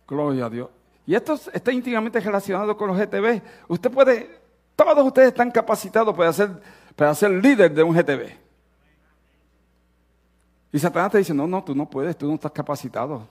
[0.06, 0.68] Gloria a Dios.
[1.06, 3.42] Y esto está íntimamente relacionado con los GTV.
[3.68, 4.40] Usted puede,
[4.76, 6.50] todos ustedes están capacitados para ser,
[6.96, 8.42] para ser líder de un GTV.
[10.72, 13.26] Y Satanás te dice, no, no, tú no puedes, tú no estás capacitado.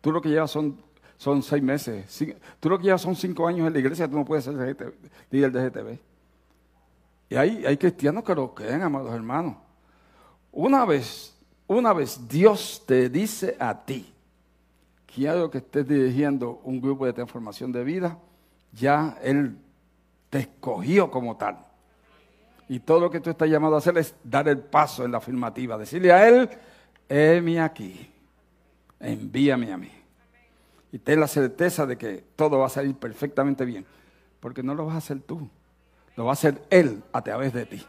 [0.00, 0.78] Tú lo que llevas son,
[1.16, 2.24] son seis meses.
[2.60, 4.54] Tú lo que llevas son cinco años en la iglesia, tú no puedes ser
[5.30, 5.98] líder de GTV.
[7.30, 9.56] Y hay, hay cristianos que lo creen, amados hermanos.
[10.52, 11.34] Una vez,
[11.66, 14.12] una vez Dios te dice a ti,
[15.12, 18.18] quiero que estés dirigiendo un grupo de transformación de vida,
[18.72, 19.56] ya Él
[20.30, 21.58] te escogió como tal.
[22.68, 25.18] Y todo lo que tú estás llamado a hacer es dar el paso en la
[25.18, 26.48] afirmativa, decirle a Él,
[27.08, 28.10] heme aquí,
[29.00, 30.03] envíame a mí.
[30.94, 33.84] Y ten la certeza de que todo va a salir perfectamente bien,
[34.38, 35.50] porque no lo vas a hacer tú,
[36.14, 37.84] lo va a hacer Él a través de ti.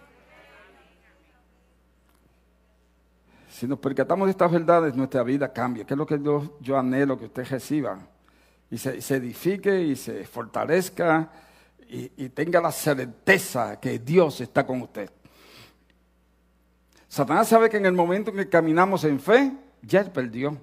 [3.47, 5.85] Si nos percatamos de estas verdades, nuestra vida cambia.
[5.85, 6.19] ¿Qué es lo que
[6.61, 7.99] yo, anhelo que usted reciba?
[8.71, 11.29] Y se, edifique y se fortalezca
[11.87, 15.11] y tenga la certeza que Dios está con usted.
[17.07, 20.57] Satanás sabe que en el momento en que caminamos en fe, ya él perdió.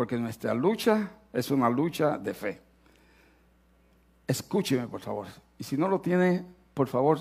[0.00, 2.58] Porque nuestra lucha es una lucha de fe.
[4.26, 5.26] Escúcheme, por favor.
[5.58, 7.18] Y si no lo tiene, por favor,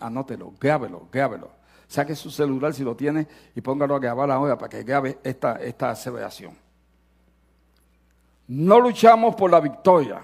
[0.00, 1.50] anótelo, grábelo, grábelo.
[1.86, 5.56] Saque su celular si lo tiene y póngalo a grabar ahora para que grabe esta,
[5.56, 6.56] esta aseveración.
[8.48, 10.22] No luchamos por la victoria.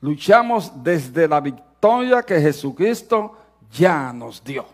[0.00, 3.36] Luchamos desde la victoria que Jesucristo
[3.70, 4.64] ya nos dio.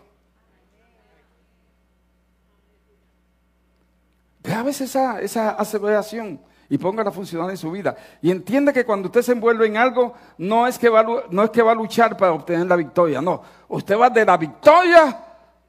[4.41, 7.95] Graves esa, esa aseveración y póngala a funcionar en su vida.
[8.21, 11.49] Y entienda que cuando usted se envuelve en algo, no es, que va, no es
[11.49, 13.41] que va a luchar para obtener la victoria, no.
[13.67, 15.19] Usted va de la victoria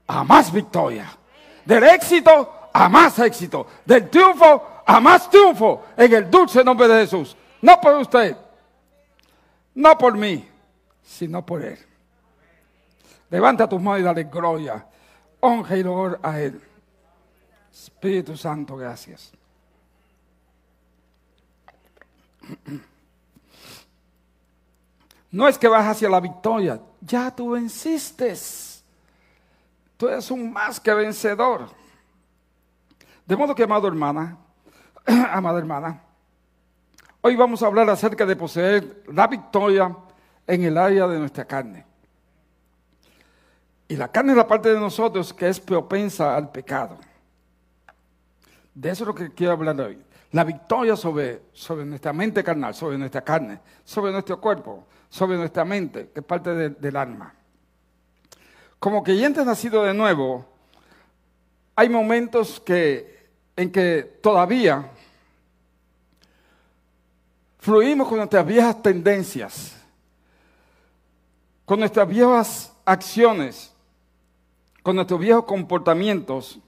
[0.06, 1.11] a más victoria.
[1.64, 3.66] Del éxito a más éxito.
[3.85, 5.85] Del triunfo a más triunfo.
[5.96, 7.37] En el dulce nombre de Jesús.
[7.62, 8.37] No por usted,
[9.74, 10.48] no por mí,
[11.02, 11.78] sino por Él.
[13.28, 14.87] Levanta tus manos y dale gloria,
[15.40, 16.61] honra y honor a Él.
[17.72, 19.33] Espíritu Santo, gracias.
[25.30, 28.35] No es que vas hacia la victoria, ya tú venciste.
[29.96, 31.68] Tú eres un más que vencedor.
[33.26, 34.37] De modo que, amado hermana,
[35.30, 36.02] amada hermana,
[37.20, 39.96] hoy vamos a hablar acerca de poseer la victoria
[40.46, 41.87] en el área de nuestra carne.
[43.87, 46.98] Y la carne es la parte de nosotros que es propensa al pecado.
[48.74, 49.98] De eso es lo que quiero hablar hoy.
[50.33, 55.64] La victoria sobre, sobre nuestra mente carnal, sobre nuestra carne, sobre nuestro cuerpo, sobre nuestra
[55.64, 57.35] mente, que es parte del alma.
[58.78, 60.46] Como creyentes nacidos de nuevo,
[61.74, 64.90] hay momentos que, en que todavía
[67.59, 69.76] fluimos con nuestras viejas tendencias,
[71.64, 73.72] con nuestras viejas acciones,
[74.83, 76.59] con nuestros viejos comportamientos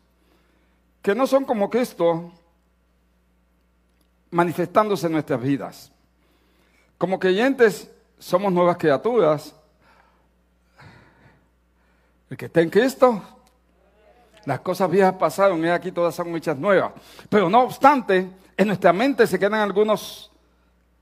[1.02, 2.32] que no son como Cristo
[4.30, 5.92] manifestándose en nuestras vidas.
[6.96, 9.54] Como creyentes somos nuevas criaturas.
[12.30, 13.22] El que está en Cristo,
[14.46, 16.92] las cosas viejas pasaron y aquí todas son hechas nuevas.
[17.28, 20.30] Pero no obstante, en nuestra mente se quedan algunos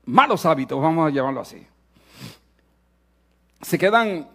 [0.05, 1.65] malos hábitos, vamos a llamarlo así.
[3.61, 4.27] Se quedan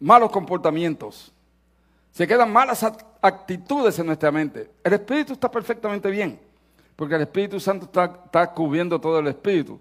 [0.00, 1.31] malos comportamientos,
[2.12, 2.84] se quedan malas
[3.22, 4.70] actitudes en nuestra mente.
[4.84, 6.38] El Espíritu está perfectamente bien,
[6.94, 9.80] porque el Espíritu Santo está, cubriendo todo el Espíritu.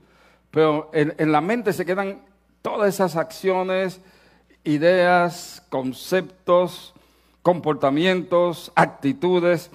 [0.50, 2.22] Pero en, la mente se quedan
[2.62, 4.00] todas esas acciones,
[4.64, 6.94] ideas, conceptos,
[7.42, 9.70] comportamientos, actitudes,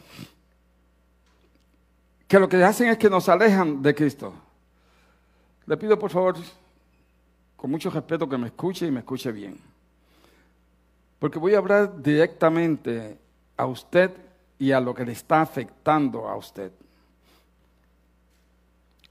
[2.26, 4.32] que lo que hacen es que nos alejan de Cristo.
[5.66, 6.36] Le pido por favor,
[7.54, 9.75] con mucho respeto, que me escuche y me escuche bien.
[11.18, 13.18] Porque voy a hablar directamente
[13.56, 14.10] a usted
[14.58, 16.70] y a lo que le está afectando a usted.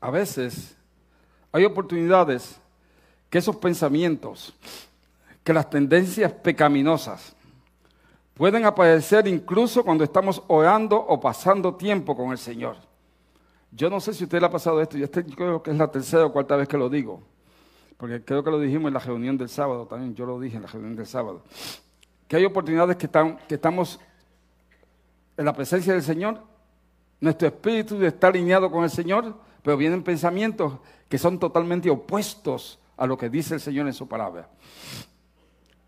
[0.02, 0.76] A veces
[1.52, 2.60] hay oportunidades
[3.30, 4.54] que esos pensamientos,
[5.44, 7.36] que las tendencias pecaminosas
[8.36, 12.76] pueden aparecer incluso cuando estamos orando o pasando tiempo con el Señor.
[13.72, 16.26] Yo no sé si usted le ha pasado esto, yo creo que es la tercera
[16.26, 17.22] o cuarta vez que lo digo,
[17.98, 20.64] porque creo que lo dijimos en la reunión del sábado también, yo lo dije en
[20.64, 21.44] la reunión del sábado
[22.28, 23.10] que hay oportunidades que,
[23.50, 24.00] estamos
[25.38, 26.42] en la presencia del Señor,
[27.20, 30.74] nuestro espíritu está alineado con el Señor, pero vienen pensamientos
[31.10, 34.50] que son totalmente opuestos a lo que dice el Señor en su palabra.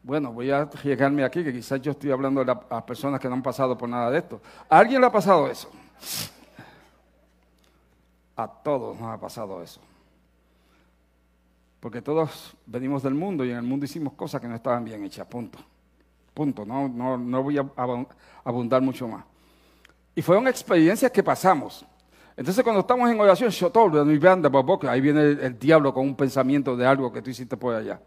[0.04, 3.44] Bueno, voy a llegarme aquí, que quizás yo estoy hablando las personas que no han
[3.44, 4.42] pasado por nada de esto.
[4.70, 5.70] ¿A alguien le ha pasado eso?
[8.36, 9.82] A todos nos ha pasado eso.
[11.80, 15.04] Porque todos venimos del mundo y en el mundo hicimos cosas que no estaban bien
[15.04, 15.60] hechas, punto.
[16.38, 17.66] Punto, no, no, no voy a
[18.44, 19.26] abundar mucho más.
[20.14, 21.84] Y fueron experiencias que pasamos.
[22.36, 23.50] Entonces cuando estamos en oración,
[24.88, 28.00] ahí viene el, diablo con un pensamiento de algo que tú hiciste por allá.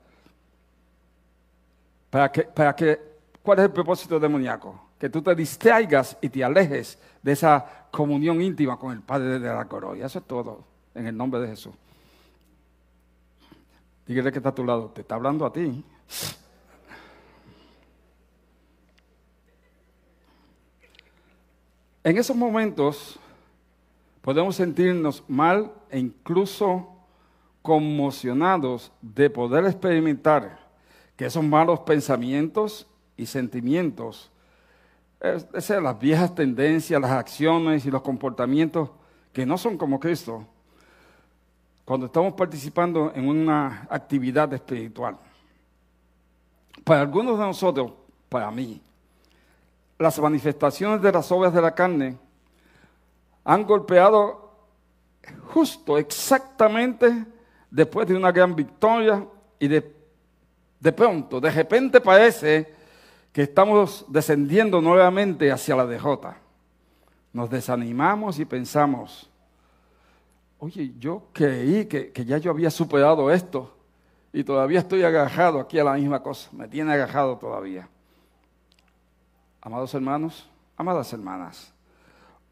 [2.09, 3.01] Para que, para que,
[3.43, 4.81] ¿Cuál es el propósito demoníaco?
[4.97, 9.49] Que tú te distraigas y te alejes de esa comunión íntima con el Padre de
[9.49, 10.07] la Corolla.
[10.07, 10.63] Eso es todo,
[10.95, 11.75] en el nombre de Jesús.
[14.07, 15.85] Dígale que está a tu lado, te está hablando a ti.
[22.03, 23.19] En esos momentos
[24.23, 26.89] podemos sentirnos mal e incluso
[27.61, 30.59] conmocionados de poder experimentar
[31.17, 32.87] que esos malos pensamientos
[33.19, 34.31] y sentimientos,
[35.21, 38.89] esas las viejas tendencias, las acciones y los comportamientos
[39.35, 40.47] que no son como Cristo,
[41.85, 45.19] cuando estamos participando en una actividad espiritual.
[46.83, 47.93] Para algunos de nosotros,
[48.31, 48.81] para mí,
[50.01, 52.17] las manifestaciones de las obras de la carne
[53.45, 54.51] han golpeado
[55.53, 57.27] justo, exactamente
[57.71, 59.27] después de una gran victoria
[59.59, 59.83] y de,
[60.93, 62.73] pronto, de repente parece
[63.31, 66.35] que estamos descendiendo nuevamente hacia la DJ.
[67.35, 69.29] Nos desanimamos y pensamos,
[70.59, 73.77] oye, yo creí que, que ya yo había superado esto
[74.33, 77.87] y todavía estoy agajado aquí a la misma cosa, me tiene agajado todavía.
[79.61, 81.73] Amados hermanos, amadas hermanas,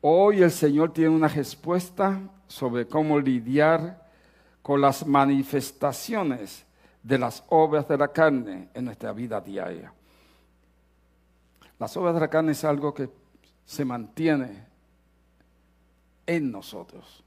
[0.00, 4.06] Hoy el Señor tiene una respuesta sobre cómo lidiar
[4.62, 6.64] con las manifestaciones
[7.02, 9.92] de las obras de la carne en nuestra vida diaria.
[11.78, 13.10] Las obras de la carne es algo que
[13.64, 14.66] se mantiene
[16.26, 17.24] en nosotros.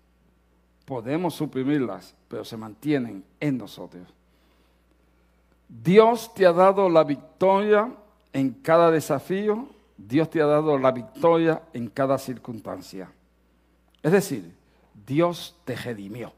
[0.85, 4.07] Podemos suprimirlas, pero se mantienen en nosotros.
[5.67, 7.93] Dios te ha dado la victoria
[8.33, 9.67] en cada desafío
[10.07, 13.11] Dios te ha dado la victoria en cada circunstancia.
[14.01, 14.55] Es decir,
[15.05, 16.33] Dios te redimió.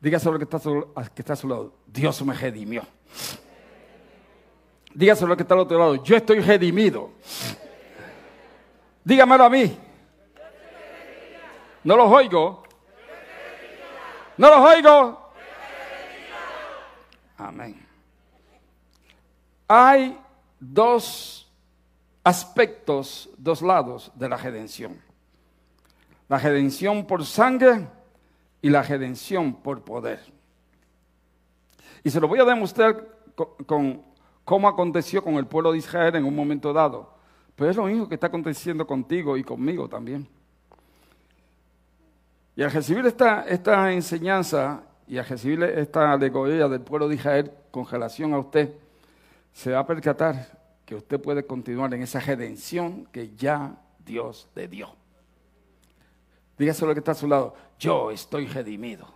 [0.00, 0.58] Dígaselo que está,
[1.14, 1.72] que está a su lado.
[1.86, 2.82] Dios me redimió.
[4.94, 6.02] Dígaselo que está al otro lado.
[6.02, 7.12] Yo estoy redimido.
[9.04, 9.78] Dígamelo a mí.
[11.84, 12.62] No los oigo.
[14.36, 15.32] No los oigo.
[17.38, 17.81] Amén.
[19.74, 20.18] Hay
[20.60, 21.50] dos
[22.22, 25.00] aspectos, dos lados de la redención.
[26.28, 27.88] La redención por sangre
[28.60, 30.20] y la redención por poder.
[32.04, 33.02] Y se lo voy a demostrar
[33.64, 34.02] con,
[34.44, 37.14] cómo aconteció con el pueblo de Israel en un momento dado.
[37.56, 40.28] Pero es lo mismo que está aconteciendo contigo y conmigo también.
[42.56, 47.50] Y al recibir esta, esta enseñanza y al recibir esta alegoría del pueblo de Israel
[47.70, 48.70] con relación a usted,
[49.52, 54.68] se va a percatar que usted puede continuar en esa redención que ya Dios le
[54.68, 54.94] dio.
[56.58, 57.54] Dígaselo lo que está a su lado.
[57.78, 59.06] Yo estoy redimido.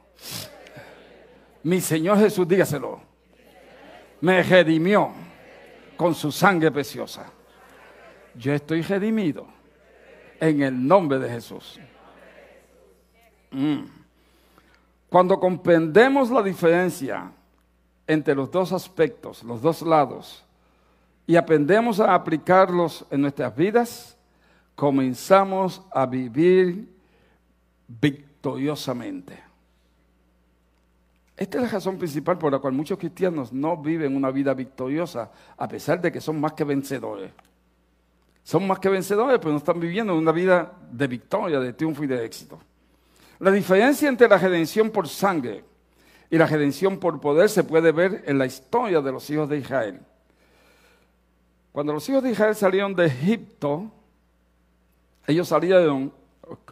[1.62, 3.00] Mi Señor Jesús, dígaselo.
[4.20, 5.12] Me redimió
[5.96, 7.30] con su sangre preciosa.
[8.34, 9.46] Yo estoy redimido
[10.40, 11.80] en el nombre de Jesús.
[13.50, 13.84] Mm.
[15.08, 17.30] Cuando comprendemos la diferencia
[18.06, 20.44] entre los dos aspectos, los dos lados,
[21.26, 24.16] y aprendemos a aplicarlos en nuestras vidas,
[24.74, 26.88] comenzamos a vivir
[27.88, 29.42] victoriosamente.
[31.36, 35.30] Esta es la razón principal por la cual muchos cristianos no viven una vida victoriosa,
[35.56, 37.30] a pesar de que son más que vencedores.
[38.42, 42.06] Son más que vencedores, pero no están viviendo una vida de victoria, de triunfo y
[42.06, 42.58] de éxito.
[43.40, 45.64] La diferencia entre la redención por sangre
[46.30, 49.58] y la redención por poder se puede ver en la historia de los hijos de
[49.58, 50.00] Israel.
[51.72, 53.90] Cuando los hijos de Israel salieron de Egipto,
[55.26, 56.12] ellos salieron,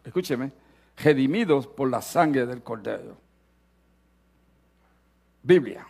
[0.04, 0.50] escúcheme,
[0.96, 3.16] redimidos por la sangre del cordero.
[5.42, 5.86] Biblia.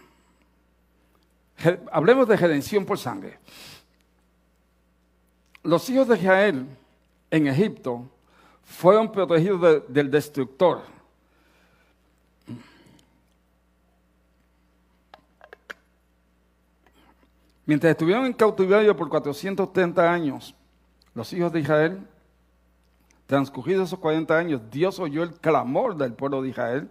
[1.92, 3.38] Hablemos de redención por sangre.
[5.62, 6.66] Los hijos de Israel
[7.30, 8.06] en Egipto
[8.64, 10.82] fueron protegidos del destructor.
[17.66, 20.54] Mientras estuvieron en cautiverio por 430 años,
[21.14, 22.06] los hijos de Israel,
[23.26, 26.88] transcurridos esos 40 años, Dios oyó el clamor del pueblo de Israel,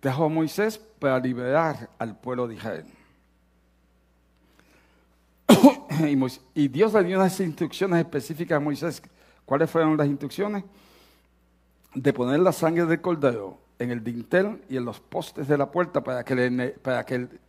[0.00, 2.84] dejó a Moisés para liberar al pueblo de Israel.
[6.54, 9.02] y Dios le dio unas instrucciones específicas a Moisés.
[9.44, 10.62] ¿Cuáles fueron las instrucciones?
[11.92, 15.70] De poner la sangre del cordero en el dintel y en los postes de la
[15.70, 16.34] puerta para que,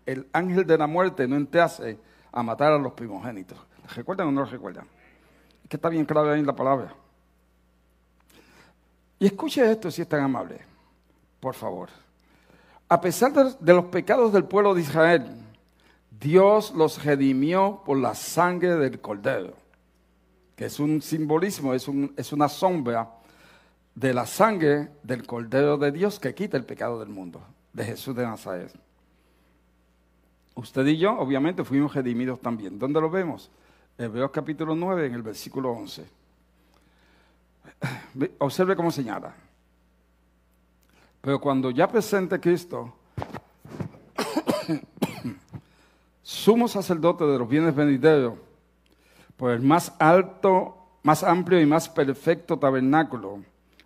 [0.06, 2.00] el, ángel de la muerte no entrase
[2.32, 3.58] a matar a los primogénitos.
[3.94, 4.86] ¿Recuerdan o no lo recuerdan?
[5.64, 6.96] Es que está bien claro ahí la palabra.
[9.20, 10.62] Y escuche esto si es tan amable,
[11.42, 11.90] por favor.
[12.88, 15.36] A pesar de los pecados del pueblo de Israel,
[16.18, 19.54] Dios los redimió por la sangre del cordero,
[20.56, 23.21] que es un simbolismo, es una sombra
[23.96, 27.42] de la sangre del Cordero de Dios que quita el pecado del mundo,
[27.74, 28.72] de Jesús de Nazaret.
[30.56, 32.78] Usted y yo, obviamente, fuimos redimidos también.
[32.78, 33.50] ¿Dónde lo vemos?
[33.98, 36.06] Hebreos capítulo 9, en el versículo 11.
[38.40, 39.34] Observe cómo señala.
[41.22, 42.94] Pero cuando ya presente Cristo,
[46.24, 48.34] sumo sacerdote de los bienes venideros,
[49.38, 53.40] por el más alto, más amplio y más perfecto tabernáculo,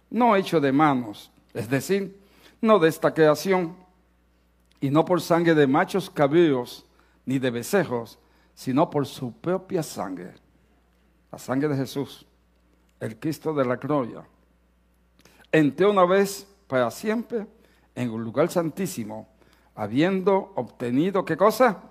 [0.10, 2.20] no hecho de manos, es decir,
[2.62, 3.76] no de esta creación,
[4.80, 6.86] y no por sangre de machos cabríos
[7.26, 8.20] ni de becejos,
[8.54, 10.34] sino por su propia sangre,
[11.32, 12.26] la sangre de Jesús,
[13.00, 14.24] el Cristo de la gloria.
[15.52, 17.48] Entré una vez para siempre
[17.96, 19.28] en un lugar santísimo,
[19.74, 21.82] habiendo obtenido, ¿qué cosa?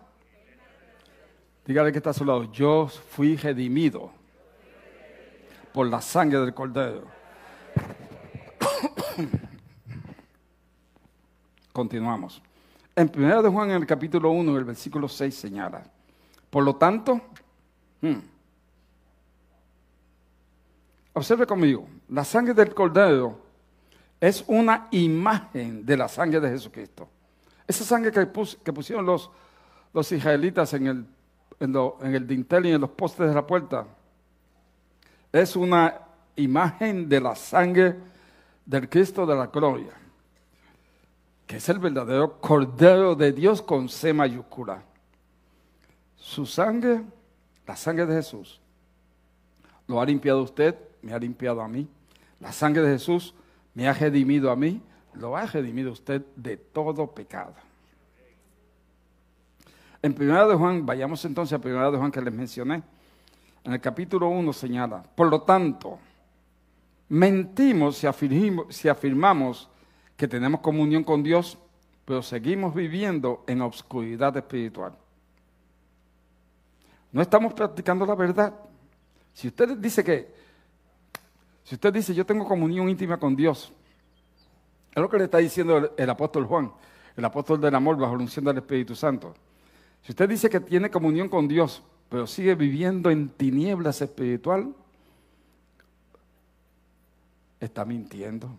[1.66, 4.10] Dígale que está a su lado, yo fui redimido
[5.72, 7.04] por la sangre del Cordero.
[11.74, 12.40] Continuamos.
[12.94, 15.82] En 1 de Juan, en el capítulo 1, en el versículo 6, señala,
[16.48, 17.20] por lo tanto,
[18.00, 18.18] hmm,
[21.14, 23.40] observe conmigo, la sangre del cordero
[24.20, 27.08] es una imagen de la sangre de Jesucristo.
[27.66, 28.24] Esa sangre que,
[28.72, 29.28] pusieron los,
[29.92, 31.06] los israelitas en el,
[31.58, 33.84] en, en el dintel y en los postes de la puerta,
[35.32, 35.92] es una
[36.36, 37.96] imagen de la sangre
[38.64, 40.03] del Cristo de la gloria,
[41.46, 44.82] que es el verdadero Cordero de Dios con C mayúscula.
[46.16, 47.02] Su sangre,
[47.66, 48.60] la sangre de Jesús,
[49.86, 51.86] lo ha limpiado usted, me ha limpiado a mí.
[52.40, 53.34] La sangre de Jesús
[53.74, 54.80] me ha redimido a mí,
[55.14, 57.54] lo ha redimido usted de todo pecado.
[60.02, 62.82] En primera de Juan, vayamos entonces a primera de Juan que les mencioné.
[63.64, 65.98] En el capítulo 1 señala, por lo tanto,
[67.08, 69.70] mentimos si afirmamos,
[70.16, 71.58] que tenemos comunión con Dios,
[72.04, 74.92] pero seguimos viviendo en obscuridad espiritual.
[77.12, 78.52] No estamos practicando la verdad.
[79.32, 80.34] Si usted dice que,
[81.64, 83.72] si usted dice yo tengo comunión íntima con Dios,
[84.94, 86.72] es lo que le está diciendo el, apóstol Juan,
[87.16, 89.34] el apóstol del amor bajo la unción del Espíritu Santo.
[90.02, 94.72] Si usted dice que tiene comunión con Dios, pero sigue viviendo en tinieblas espiritual,
[97.58, 98.50] está mintiendo.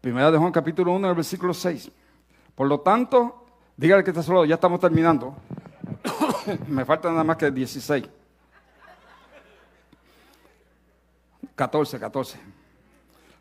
[0.00, 1.90] Primera de Juan capítulo 1, versículo 6.
[2.54, 3.44] Por lo tanto,
[3.76, 5.34] dígale que está solo, ya estamos terminando.
[6.68, 8.04] Me falta nada más que 16.
[11.56, 12.38] 14, 14.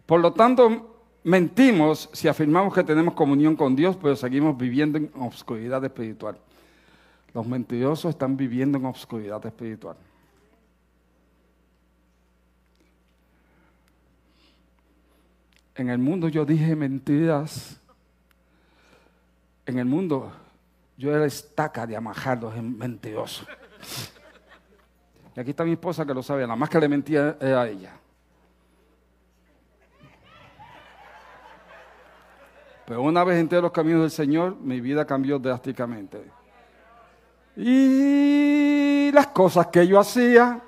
[0.07, 5.11] Por lo tanto, mentimos si afirmamos que tenemos comunión con Dios, pero seguimos viviendo en
[5.19, 6.39] obscuridad espiritual.
[7.33, 9.95] Los mentirosos están viviendo en obscuridad espiritual.
[15.77, 17.79] En el mundo yo dije mentiras.
[19.65, 20.31] En el mundo
[20.97, 23.47] yo era estaca de amajarlos en mentirosos.
[25.35, 27.93] Y aquí está mi esposa que lo sabe, nada más que le mentía era ella.
[32.87, 36.31] Pero una vez entré a los caminos del Señor, mi vida cambió drásticamente.
[37.55, 40.59] Y las cosas que yo hacía,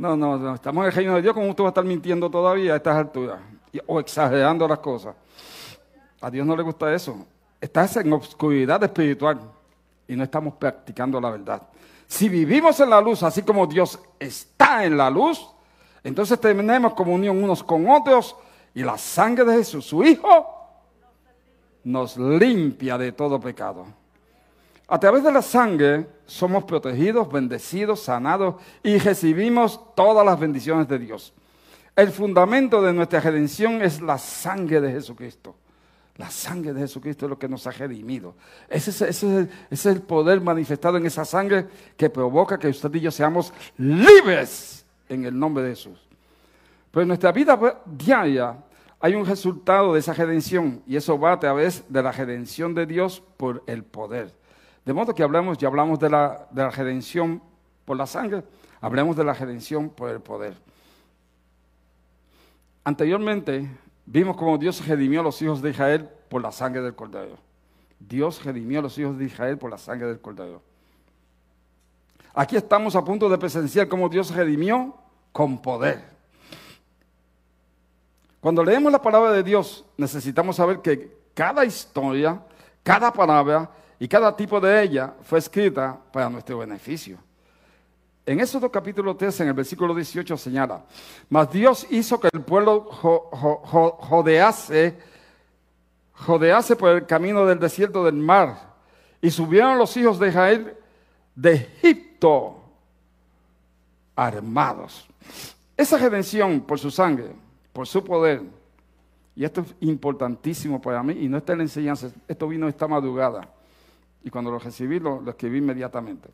[0.00, 2.30] No, no, no, estamos en el reino de Dios, ¿cómo usted va a estar mintiendo
[2.30, 3.38] todavía a estas alturas?
[3.86, 5.14] O exagerando las cosas.
[6.22, 7.26] A Dios no le gusta eso.
[7.60, 9.38] Estás en obscuridad espiritual
[10.08, 11.60] y no estamos practicando la verdad.
[12.06, 15.46] Si vivimos en la luz, así como Dios está en la luz,
[16.02, 18.34] entonces tenemos comunión unos con otros
[18.72, 20.46] y la sangre de Jesús, su Hijo,
[21.84, 23.84] nos limpia de todo pecado.
[24.92, 30.98] A través de la sangre somos protegidos, bendecidos, sanados y recibimos todas las bendiciones de
[30.98, 31.32] Dios.
[31.94, 35.54] El fundamento de nuestra redención es la sangre de Jesucristo.
[36.16, 38.34] La sangre de Jesucristo es lo que nos ha redimido.
[38.68, 43.52] Ese es, el, poder manifestado en esa sangre que provoca que usted y yo seamos
[43.78, 46.00] libres en el nombre de Jesús.
[46.90, 48.56] Pero en nuestra vida diaria
[48.98, 52.86] hay un resultado de esa redención y eso va a través de la redención de
[52.86, 54.39] Dios por el poder.
[54.84, 57.42] De modo que hablamos, ya hablamos de la, de la redención
[57.84, 58.44] por la sangre,
[58.80, 60.54] hablemos de la redención por el poder.
[62.84, 63.68] Anteriormente
[64.06, 67.36] vimos cómo Dios redimió a los hijos de Israel por la sangre del cordero.
[67.98, 70.62] Dios redimió a los hijos de Israel por la sangre del cordero.
[72.32, 74.94] Aquí estamos a punto de presenciar cómo Dios redimió
[75.32, 76.02] con poder.
[78.40, 82.40] Cuando leemos la palabra de Dios, necesitamos saber que cada historia,
[82.82, 83.70] cada palabra
[84.00, 87.18] y cada tipo de ella fue escrita para nuestro beneficio.
[88.24, 90.82] En Éxodo capítulo 3, en el versículo 18 señala,
[91.28, 92.80] mas Dios hizo que el pueblo
[94.00, 94.96] jodease,
[96.14, 98.70] jodease por el camino del desierto del mar,
[99.20, 100.74] y subieron los hijos de Israel
[101.34, 102.56] de Egipto
[104.16, 105.06] armados.
[105.76, 107.32] Esa redención por su sangre,
[107.72, 108.42] por su poder,
[109.36, 112.88] y esto es importantísimo para mí, y no está en la enseñanza, esto vino esta
[112.88, 113.46] madrugada,
[114.22, 116.28] y cuando lo recibí lo, escribí inmediatamente.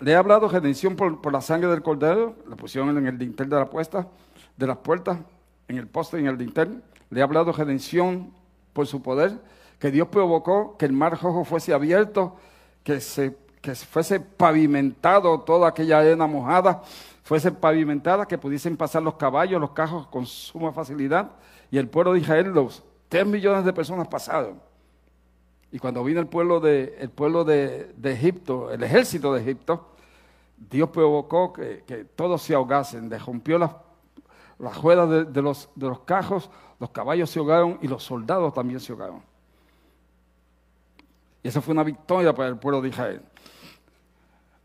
[0.00, 3.56] Le he hablado redención por, la sangre del cordero, la pusieron en el dintel de
[3.56, 4.08] la puesta,
[4.56, 5.18] de las puertas,
[5.68, 6.82] en el poste y en el dintel.
[7.10, 8.32] Le he hablado redención
[8.72, 9.38] por su poder,
[9.78, 12.36] que Dios provocó que el mar rojo fuese abierto,
[12.82, 16.82] que, se, que fuese pavimentado toda aquella arena mojada,
[17.22, 21.30] fuese pavimentada, que pudiesen pasar los caballos, los cajos con suma facilidad.
[21.70, 24.60] Y el pueblo de Israel, los tres millones de personas pasaron.
[25.74, 29.88] Y cuando vino el pueblo de, el pueblo de, Egipto, el ejército de Egipto,
[30.70, 33.72] Dios provocó que, todos se ahogasen, rompió las,
[34.60, 36.48] las ruedas de, los, de los cajos,
[36.78, 39.20] los caballos se ahogaron y los soldados también se ahogaron.
[41.42, 43.22] Y esa fue una victoria para el pueblo de Israel.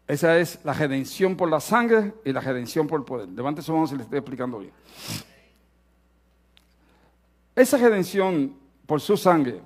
[0.07, 3.29] Esa es la redención por la sangre y la redención por el poder.
[3.29, 4.73] Levante su mano si le estoy explicando bien.
[7.55, 8.55] Esa redención
[8.85, 9.59] por su sangre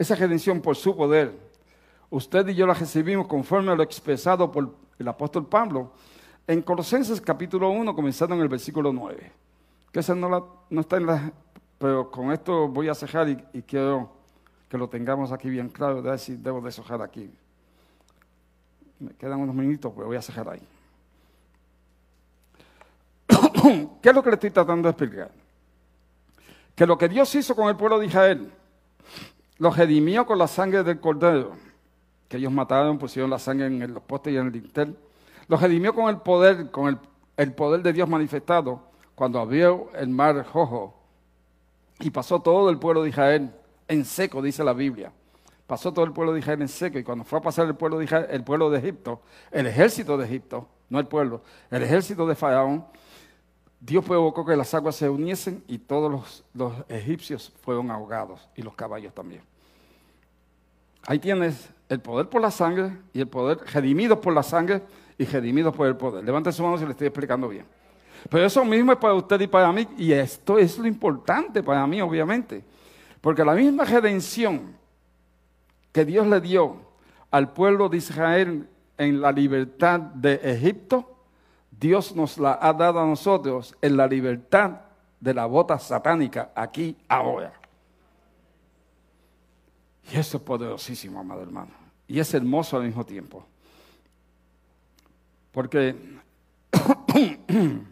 [0.00, 1.38] esa redención por su poder,
[2.08, 5.92] usted y yo la recibimos conforme a lo expresado por el apóstol Pablo
[6.46, 9.30] en Colosenses capítulo 1, comenzando en el versículo 9.
[9.92, 11.30] Que esa no, está en la...
[11.76, 14.10] Pero con esto voy a cejar y, quiero
[14.70, 17.30] que lo tengamos aquí bien claro, de si debo de cejar aquí.
[19.00, 20.66] Me quedan unos minutos, pues voy a cejar ahí.
[24.00, 25.30] ¿Qué es lo que le estoy tratando de explicar?
[26.74, 28.50] Que lo que Dios hizo con el pueblo de Israel,
[29.60, 31.52] los redimió con la sangre del cordero,
[32.28, 34.96] que ellos mataron, pusieron la sangre en los postes y en el dintel.
[35.48, 36.98] Los redimió con el poder, con
[37.36, 38.82] el, poder de Dios manifestado,
[39.14, 40.98] cuando abrió el mar rojo
[41.98, 43.52] y pasó todo el pueblo de Israel
[43.86, 45.12] en seco, dice la Biblia.
[45.66, 47.98] Pasó todo el pueblo de Israel en seco y cuando fue a pasar el pueblo
[47.98, 52.26] de, Israel, el pueblo de Egipto, el ejército de Egipto, no el pueblo, el ejército
[52.26, 52.86] de Faraón,
[53.80, 58.74] Dios provocó que las aguas se uniesen y todos los egipcios fueron ahogados y los
[58.74, 59.42] caballos también.
[61.06, 64.82] Ahí tienes el poder por la sangre y el poder redimidos por la sangre
[65.16, 66.22] y redimidos por el poder.
[66.24, 67.64] Levante su mano si le estoy explicando bien.
[68.28, 71.86] Pero eso mismo es para usted y para mí, y esto es lo importante para
[71.86, 72.62] mí, obviamente.
[73.20, 74.76] Porque la misma redención
[75.90, 76.76] que Dios le dio
[77.30, 78.68] al pueblo de Israel
[78.98, 81.19] en la libertad de Egipto,
[81.80, 84.82] Dios nos la ha dado a nosotros en la libertad
[85.18, 87.54] de la bota satánica aquí ahora.
[90.12, 91.70] Y eso es poderosísimo, amado hermano.
[92.06, 93.46] Y es hermoso al mismo tiempo.
[95.52, 95.96] Porque,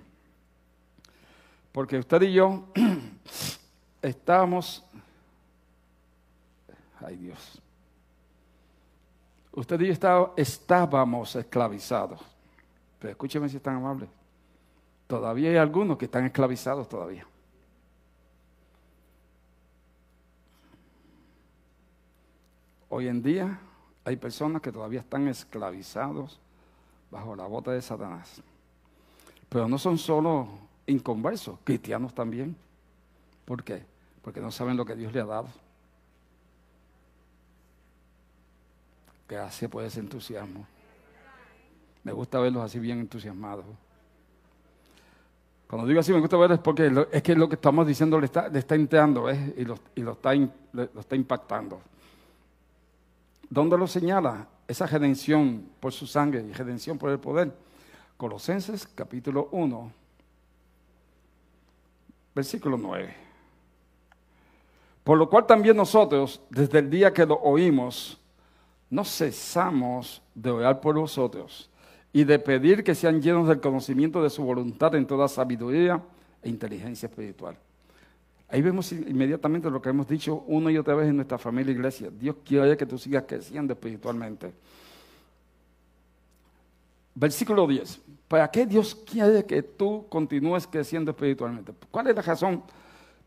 [1.72, 2.64] porque usted y yo
[4.02, 4.84] estábamos,
[7.00, 7.62] ay Dios,
[9.52, 12.20] usted y yo estábamos esclavizados.
[12.98, 14.08] Pero escúcheme si están amables.
[15.06, 17.26] Todavía hay algunos que están esclavizados todavía.
[22.90, 23.58] Hoy en día
[24.04, 26.38] hay personas que todavía están esclavizados
[27.10, 28.42] bajo la bota de Satanás.
[29.48, 30.48] Pero no son solo
[30.86, 32.56] inconversos, cristianos también.
[33.44, 33.82] ¿Por qué?
[34.22, 35.48] Porque no saben lo que Dios le ha dado.
[39.28, 40.66] Gracias por ese entusiasmo.
[42.04, 43.64] Me gusta verlos así bien entusiasmados.
[45.68, 48.48] Cuando digo así me gusta verlos porque es que lo que estamos diciendo le está,
[48.48, 49.74] le entrando y, lo,
[50.12, 50.34] está,
[50.72, 51.80] lo está impactando.
[53.50, 54.46] ¿Dónde lo señala?
[54.66, 57.52] Esa redención por su sangre y redención por el poder.
[58.16, 59.92] Colosenses capítulo 1,
[62.34, 63.16] versículo 9.
[65.04, 68.18] Por lo cual también nosotros, desde el día que lo oímos,
[68.90, 71.70] no cesamos de orar por vosotros
[72.18, 76.02] y de pedir que sean llenos del conocimiento de su voluntad en toda sabiduría
[76.42, 77.56] e inteligencia espiritual.
[78.48, 82.10] Ahí vemos inmediatamente lo que hemos dicho una y otra vez en nuestra familia iglesia.
[82.10, 84.52] Dios quiere que tú sigas creciendo espiritualmente.
[87.14, 88.00] Versículo 10.
[88.26, 91.72] ¿Para qué Dios quiere que tú continúes creciendo espiritualmente?
[91.88, 92.64] ¿Cuál es la razón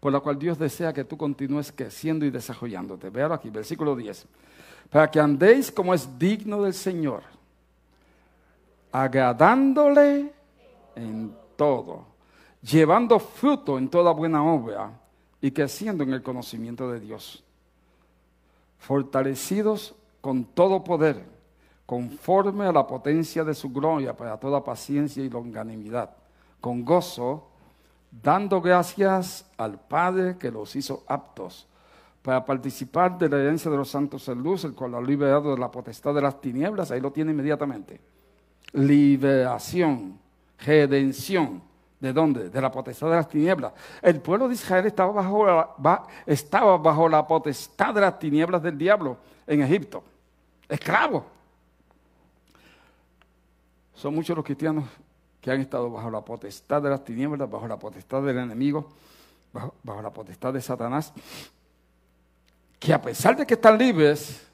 [0.01, 3.09] por la cual Dios desea que tú continúes creciendo y desarrollándote?
[3.09, 4.25] Vean aquí, versículo 10.
[4.89, 7.23] Para que andéis como es digno del Señor,
[8.91, 10.33] agradándole
[10.95, 12.05] en todo,
[12.61, 14.91] llevando fruto en toda buena obra
[15.41, 17.43] y creciendo en el conocimiento de Dios,
[18.77, 21.23] fortalecidos con todo poder
[21.85, 26.11] conforme a la potencia de su gloria para toda paciencia y longanimidad,
[26.61, 27.49] con gozo,
[28.23, 31.67] dando gracias al Padre que los hizo aptos
[32.21, 35.59] para participar de la herencia de los santos en luz, el cual ha liberado de
[35.59, 37.99] la potestad de las tinieblas, ahí lo tiene inmediatamente.
[38.74, 40.19] Liberación,
[40.59, 41.61] redención.
[41.99, 42.49] ¿De dónde?
[42.49, 43.74] De la potestad de las tinieblas.
[44.01, 50.03] El pueblo de Israel estaba bajo la, potestad de las tinieblas del diablo en Egipto.
[50.67, 51.26] Esclavo.
[53.93, 54.86] Son muchos los cristianos
[55.39, 58.89] que han estado bajo la potestad de las tinieblas, bajo la potestad del enemigo,
[59.51, 61.11] bajo, la potestad de Satanás,
[62.80, 64.47] que a pesar de que están libres,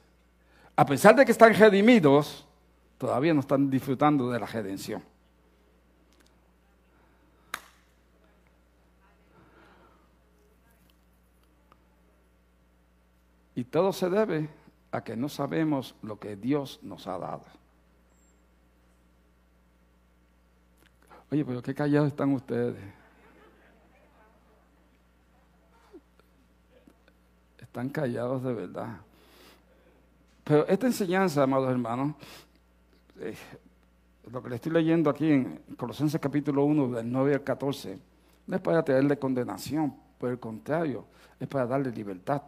[0.76, 2.47] a pesar de que están redimidos,
[2.98, 5.04] todavía no están disfrutando de la redención.
[13.56, 14.50] Y todo se debe
[14.91, 17.43] a que no sabemos lo que Dios nos ha dado.
[21.32, 22.78] Oye, pero qué callados están ustedes.
[27.58, 28.98] Están callados de verdad.
[30.43, 32.16] Pero esta enseñanza, amados hermanos,
[33.20, 33.36] eh,
[34.32, 37.99] lo que le estoy leyendo aquí en Colosenses capítulo 1, del 9 al 14,
[38.47, 41.05] no es para traerle condenación, por el contrario,
[41.39, 42.41] es para darle libertad.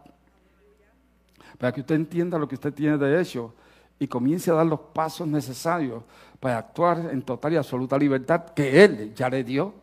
[1.58, 3.54] Para que usted entienda lo que usted tiene de hecho
[3.98, 6.02] y comience a dar los pasos necesarios
[6.38, 9.74] para actuar en total y absoluta libertad que Él ya le dio.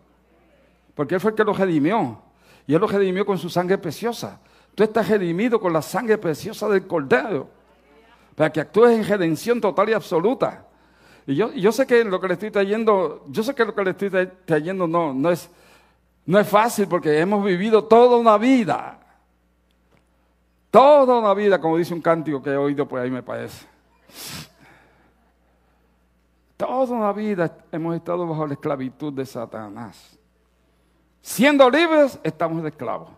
[0.95, 2.19] Porque Él fue el que lo redimió.
[2.65, 4.39] Y Él lo redimió con su sangre preciosa.
[4.73, 7.49] Tú estás redimido con la sangre preciosa del Cordero.
[8.35, 10.66] Para que actúes en redención total y absoluta.
[11.27, 13.83] Y yo, yo sé que lo que le estoy trayendo, yo sé que lo que
[13.83, 14.09] le estoy
[14.45, 15.49] trayendo no, no, es,
[16.25, 18.97] no es fácil porque hemos vivido toda una vida.
[20.71, 23.67] Toda una vida, como dice un cántico que he oído por ahí, me parece.
[26.55, 30.17] Toda una vida hemos estado bajo la esclavitud de Satanás.
[31.21, 33.11] Siendo libres, estamos de esclavos.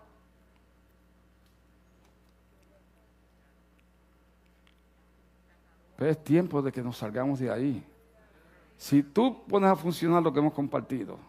[5.95, 7.85] Pero es tiempo de que nos salgamos de ahí.
[8.79, 11.19] Si tú pones a funcionar lo que hemos compartido,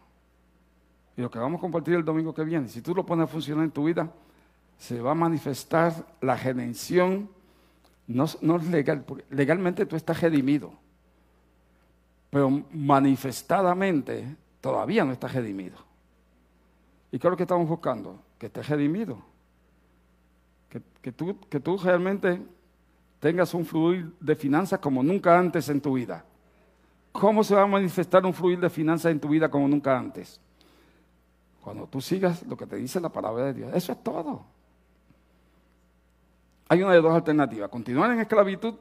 [1.17, 3.27] y lo que vamos a compartir el domingo que viene, si tú lo pones a
[3.27, 4.09] funcionar en tu vida,
[4.79, 7.29] se va a manifestar la redención
[8.07, 10.73] no, es legal, porque legalmente tú estás redimido,
[12.31, 15.77] pero manifestadamente todavía no estás redimido.
[17.11, 18.23] ¿Y qué es lo que estamos buscando?
[18.39, 19.19] Que estés redimido.
[21.03, 22.41] Que, tú, que tú realmente
[23.19, 26.25] tengas un fluir de finanzas como nunca antes en tu vida.
[27.13, 30.41] ¿Cómo se va a manifestar un fluir de finanzas en tu vida como nunca antes?
[31.61, 33.71] Cuando tú sigas lo que te dice la palabra de Dios.
[33.75, 34.45] Eso es todo.
[36.69, 38.75] Hay una de dos alternativas, continuar en esclavitud.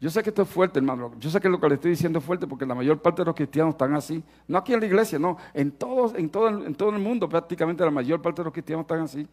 [0.00, 1.12] Yo sé que esto es fuerte, hermano.
[1.20, 3.26] Yo sé que lo que le estoy diciendo es fuerte porque la mayor parte de
[3.26, 4.20] los cristianos están así.
[4.48, 5.36] No aquí en la iglesia, no.
[5.54, 8.82] En, todos, en, todo, en todo el mundo prácticamente la mayor parte de los cristianos
[8.82, 9.28] están así.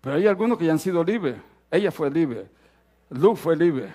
[0.00, 1.36] Pero hay algunos que ya han sido libres.
[1.70, 2.46] Ella fue libre.
[3.10, 3.92] Luz fue libre.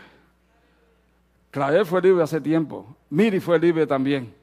[1.52, 2.96] Clavel fue libre hace tiempo.
[3.10, 4.34] Miri fue libre también.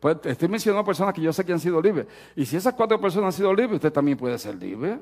[0.00, 2.06] Pues estoy mencionando personas que yo sé que han sido libres.
[2.36, 4.98] Y si esas cuatro personas han sido libres, usted también puede ser libre.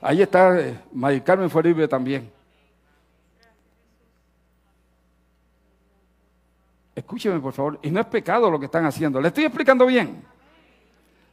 [0.00, 2.30] Ahí está, eh, Carmen fue libre también.
[6.94, 7.78] Escúcheme, por favor.
[7.82, 9.20] Y no es pecado lo que están haciendo.
[9.20, 10.24] ¿Le estoy explicando bien?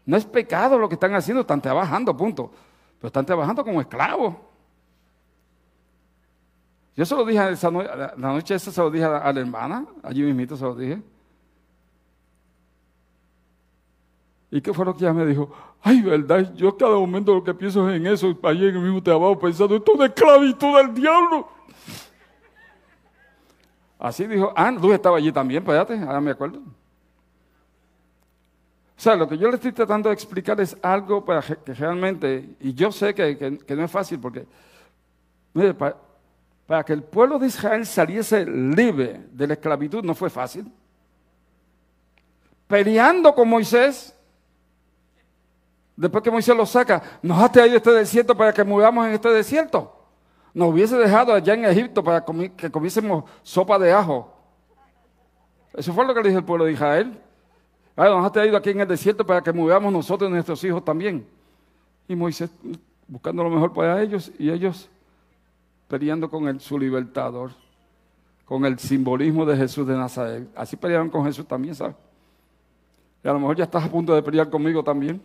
[0.05, 1.41] No es pecado lo que están haciendo.
[1.41, 2.51] Están trabajando, punto.
[2.99, 4.36] Pero están trabajando como esclavos.
[6.96, 9.86] Yo se lo dije esa la noche esa se lo dije a la, hermana.
[10.02, 11.02] Allí mismito se lo dije.
[14.50, 15.52] ¿Y qué fue lo que ella me dijo?
[15.82, 19.04] Ay, verdad, yo cada momento lo que pienso es en eso, allí en el mismo
[19.04, 21.50] trabajo, pensando, esto es esclavitud del diablo.
[24.00, 26.60] Así dijo, ah, tú estaba allí también, espérate, ahora me acuerdo.
[26.60, 32.56] O sea, lo que yo le estoy tratando de explicar es algo para que realmente,
[32.62, 34.46] y yo sé que, no es fácil porque,
[35.54, 35.98] mire, para,
[36.66, 40.72] para que el pueblo de Israel saliese libre de la esclavitud no fue fácil.
[42.68, 44.16] Peleando con Moisés,
[45.95, 49.30] Después que Moisés lo saca, nos has traído este desierto para que muramos en este
[49.30, 49.93] desierto.
[50.53, 52.24] Nos hubiese dejado allá en Egipto para
[52.57, 54.34] que comiésemos sopa de ajo.
[55.74, 57.18] Eso fue lo que le dijo el pueblo de Israel.
[57.95, 61.26] Nos ha traído aquí en el desierto para que movamos nosotros y nuestros hijos también.
[62.07, 62.49] Y Moisés
[63.07, 64.89] buscando lo mejor para ellos y ellos
[65.88, 67.52] peleando con el, su libertador,
[68.46, 70.48] con el simbolismo de Jesús de Nazaret.
[70.56, 71.96] Así pelearon con Jesús también, ¿sabes?
[73.24, 75.22] Y a lo mejor ya estás a punto de pelear conmigo también.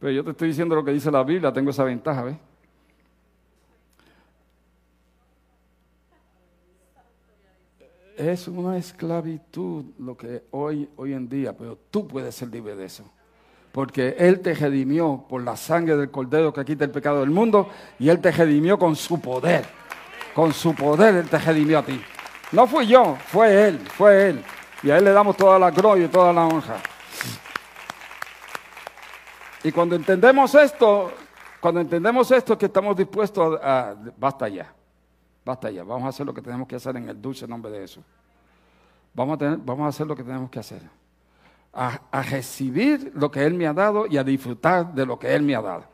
[0.00, 2.36] Pero yo te estoy diciendo lo que dice la Biblia, tengo esa ventaja, ¿ves?
[8.16, 12.84] Es una esclavitud lo que hoy, hoy en día, pero tú puedes ser libre de
[12.84, 13.08] eso.
[13.72, 17.68] Porque Él te redimió por la sangre del Cordero que quita el pecado del mundo
[17.98, 19.64] y Él te redimió con su poder.
[20.34, 22.00] Con su poder Él te redimió a ti.
[22.52, 24.44] No fui yo, fue Él, fue Él.
[24.82, 26.76] Y a Él le damos toda la gloria y toda la honra.
[29.64, 31.12] Y cuando entendemos esto,
[31.60, 34.72] cuando entendemos esto es que estamos dispuestos a, basta ya,
[35.44, 37.80] basta ya, vamos a hacer lo que tenemos que hacer en el dulce nombre de
[37.80, 38.04] Jesús.
[39.14, 40.82] Vamos a, tener, vamos a hacer lo que tenemos que hacer.
[41.72, 45.42] A, recibir lo que Él me ha dado y a disfrutar de lo que Él
[45.42, 45.84] me ha dado.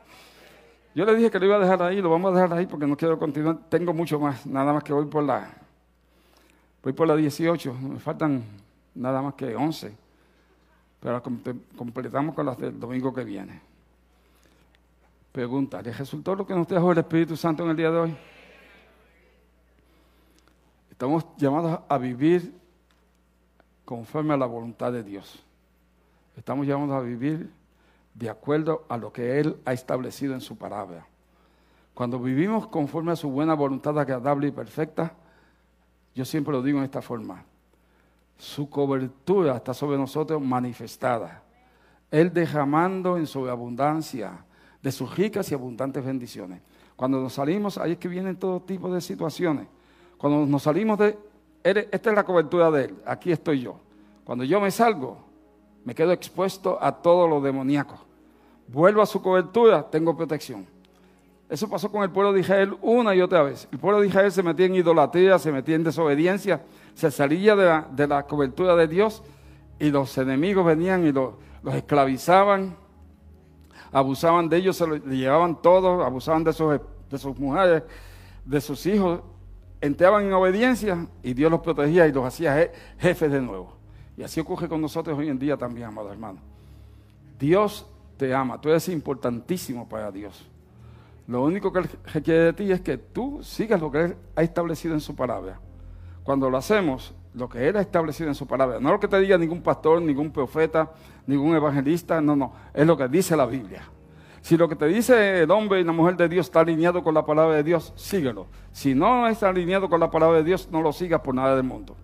[0.95, 2.87] Yo le dije que lo iba a dejar ahí, lo vamos a dejar ahí porque
[2.87, 3.59] no quiero continuar.
[3.69, 5.47] Tengo mucho más, nada más que voy por la,
[6.81, 8.43] voy por la 18, me faltan
[8.95, 9.95] nada más que 11,
[10.99, 11.21] pero
[11.75, 13.61] completamos con las del domingo que viene.
[15.31, 18.17] Pregunta, ¿le resultó lo que nos dejó el Espíritu Santo en el día de hoy?
[20.89, 22.53] Estamos llamados a vivir
[23.83, 25.44] conforme a la voluntad de Dios.
[26.37, 27.49] Estamos llamados a vivir
[28.13, 31.05] de acuerdo a lo que Él ha establecido en su palabra.
[31.93, 35.13] Cuando vivimos conforme a su buena voluntad agradable y perfecta,
[36.13, 37.43] yo siempre lo digo en esta forma,
[38.37, 41.41] su cobertura está sobre nosotros manifestada.
[42.11, 44.45] Él derramando en sobreabundancia
[44.81, 46.61] de sus ricas y abundantes bendiciones.
[46.95, 49.67] Cuando nos salimos, ahí es que vienen todo tipo de situaciones.
[50.17, 51.17] Cuando nos salimos de,
[51.63, 53.79] esta es la cobertura de Él, aquí estoy yo.
[54.23, 55.17] Cuando yo me salgo,
[55.85, 57.97] me quedo expuesto a todo lo demoníaco.
[58.67, 60.65] Vuelvo a su cobertura, tengo protección.
[61.47, 63.67] Eso pasó con el pueblo de Israel una y otra vez.
[63.71, 66.63] El pueblo de Israel se metía en idolatría, se metía en desobediencia,
[66.95, 69.21] se salía de la, cobertura de Dios
[69.79, 71.35] y los enemigos venían y los
[71.71, 72.75] esclavizaban,
[73.91, 76.79] abusaban de ellos, se los llevaban todo, abusaban de sus,
[77.11, 77.83] de sus mujeres,
[78.43, 79.21] de sus hijos,
[79.81, 83.74] entraban en obediencia y Dios los protegía y los hacía jefes de nuevo.
[84.17, 86.39] Y así ocurre con nosotros hoy en día también, amado hermano.
[87.37, 87.85] Dios
[88.17, 90.47] te ama, tú eres importantísimo para Dios.
[91.27, 94.43] Lo único que Él requiere de ti es que tú sigas lo que Él ha
[94.43, 95.59] establecido en su palabra.
[96.23, 99.19] Cuando lo hacemos, lo que Él ha establecido en su palabra, no lo que te
[99.19, 100.91] diga ningún pastor, ningún profeta,
[101.27, 103.83] ningún evangelista, no, no, es lo que dice la Biblia.
[104.41, 107.15] Si lo que te dice el hombre y la mujer de Dios está alineado con
[107.15, 108.45] la palabra de Dios, síguelo.
[108.71, 111.63] Si no está alineado con la palabra de Dios, no lo sigas por nada del
[111.63, 111.95] mundo.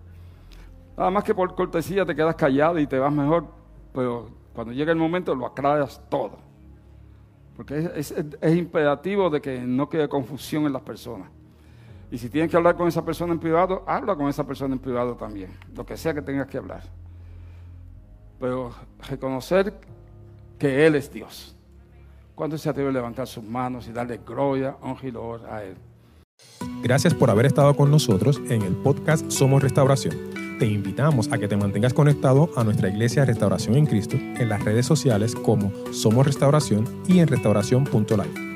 [1.02, 3.44] Nada más que por cortesía te quedas callado y te vas mejor,
[3.92, 6.38] pero cuando llega el momento lo aclaras todo.
[7.56, 8.14] Porque es,
[8.54, 11.26] imperativo de que no quede confusión en las personas.
[12.12, 14.78] Y si tienes que hablar con esa persona en privado, habla con esa persona en
[14.78, 16.84] privado también, lo que sea que tengas que hablar.
[18.38, 18.70] Pero
[19.08, 19.74] reconocer
[20.56, 21.56] que Él es Dios.
[22.36, 25.74] Cuando se atreve a levantar sus manos y darle gloria, honra y honor a Él.
[26.80, 30.51] Gracias por haber estado con nosotros en el podcast Somos Restauración.
[30.62, 34.64] Te invitamos a que te mantengas conectado a nuestra iglesia Restauración en Cristo en las
[34.64, 38.51] redes sociales como Somos Restauración y en restauración.life.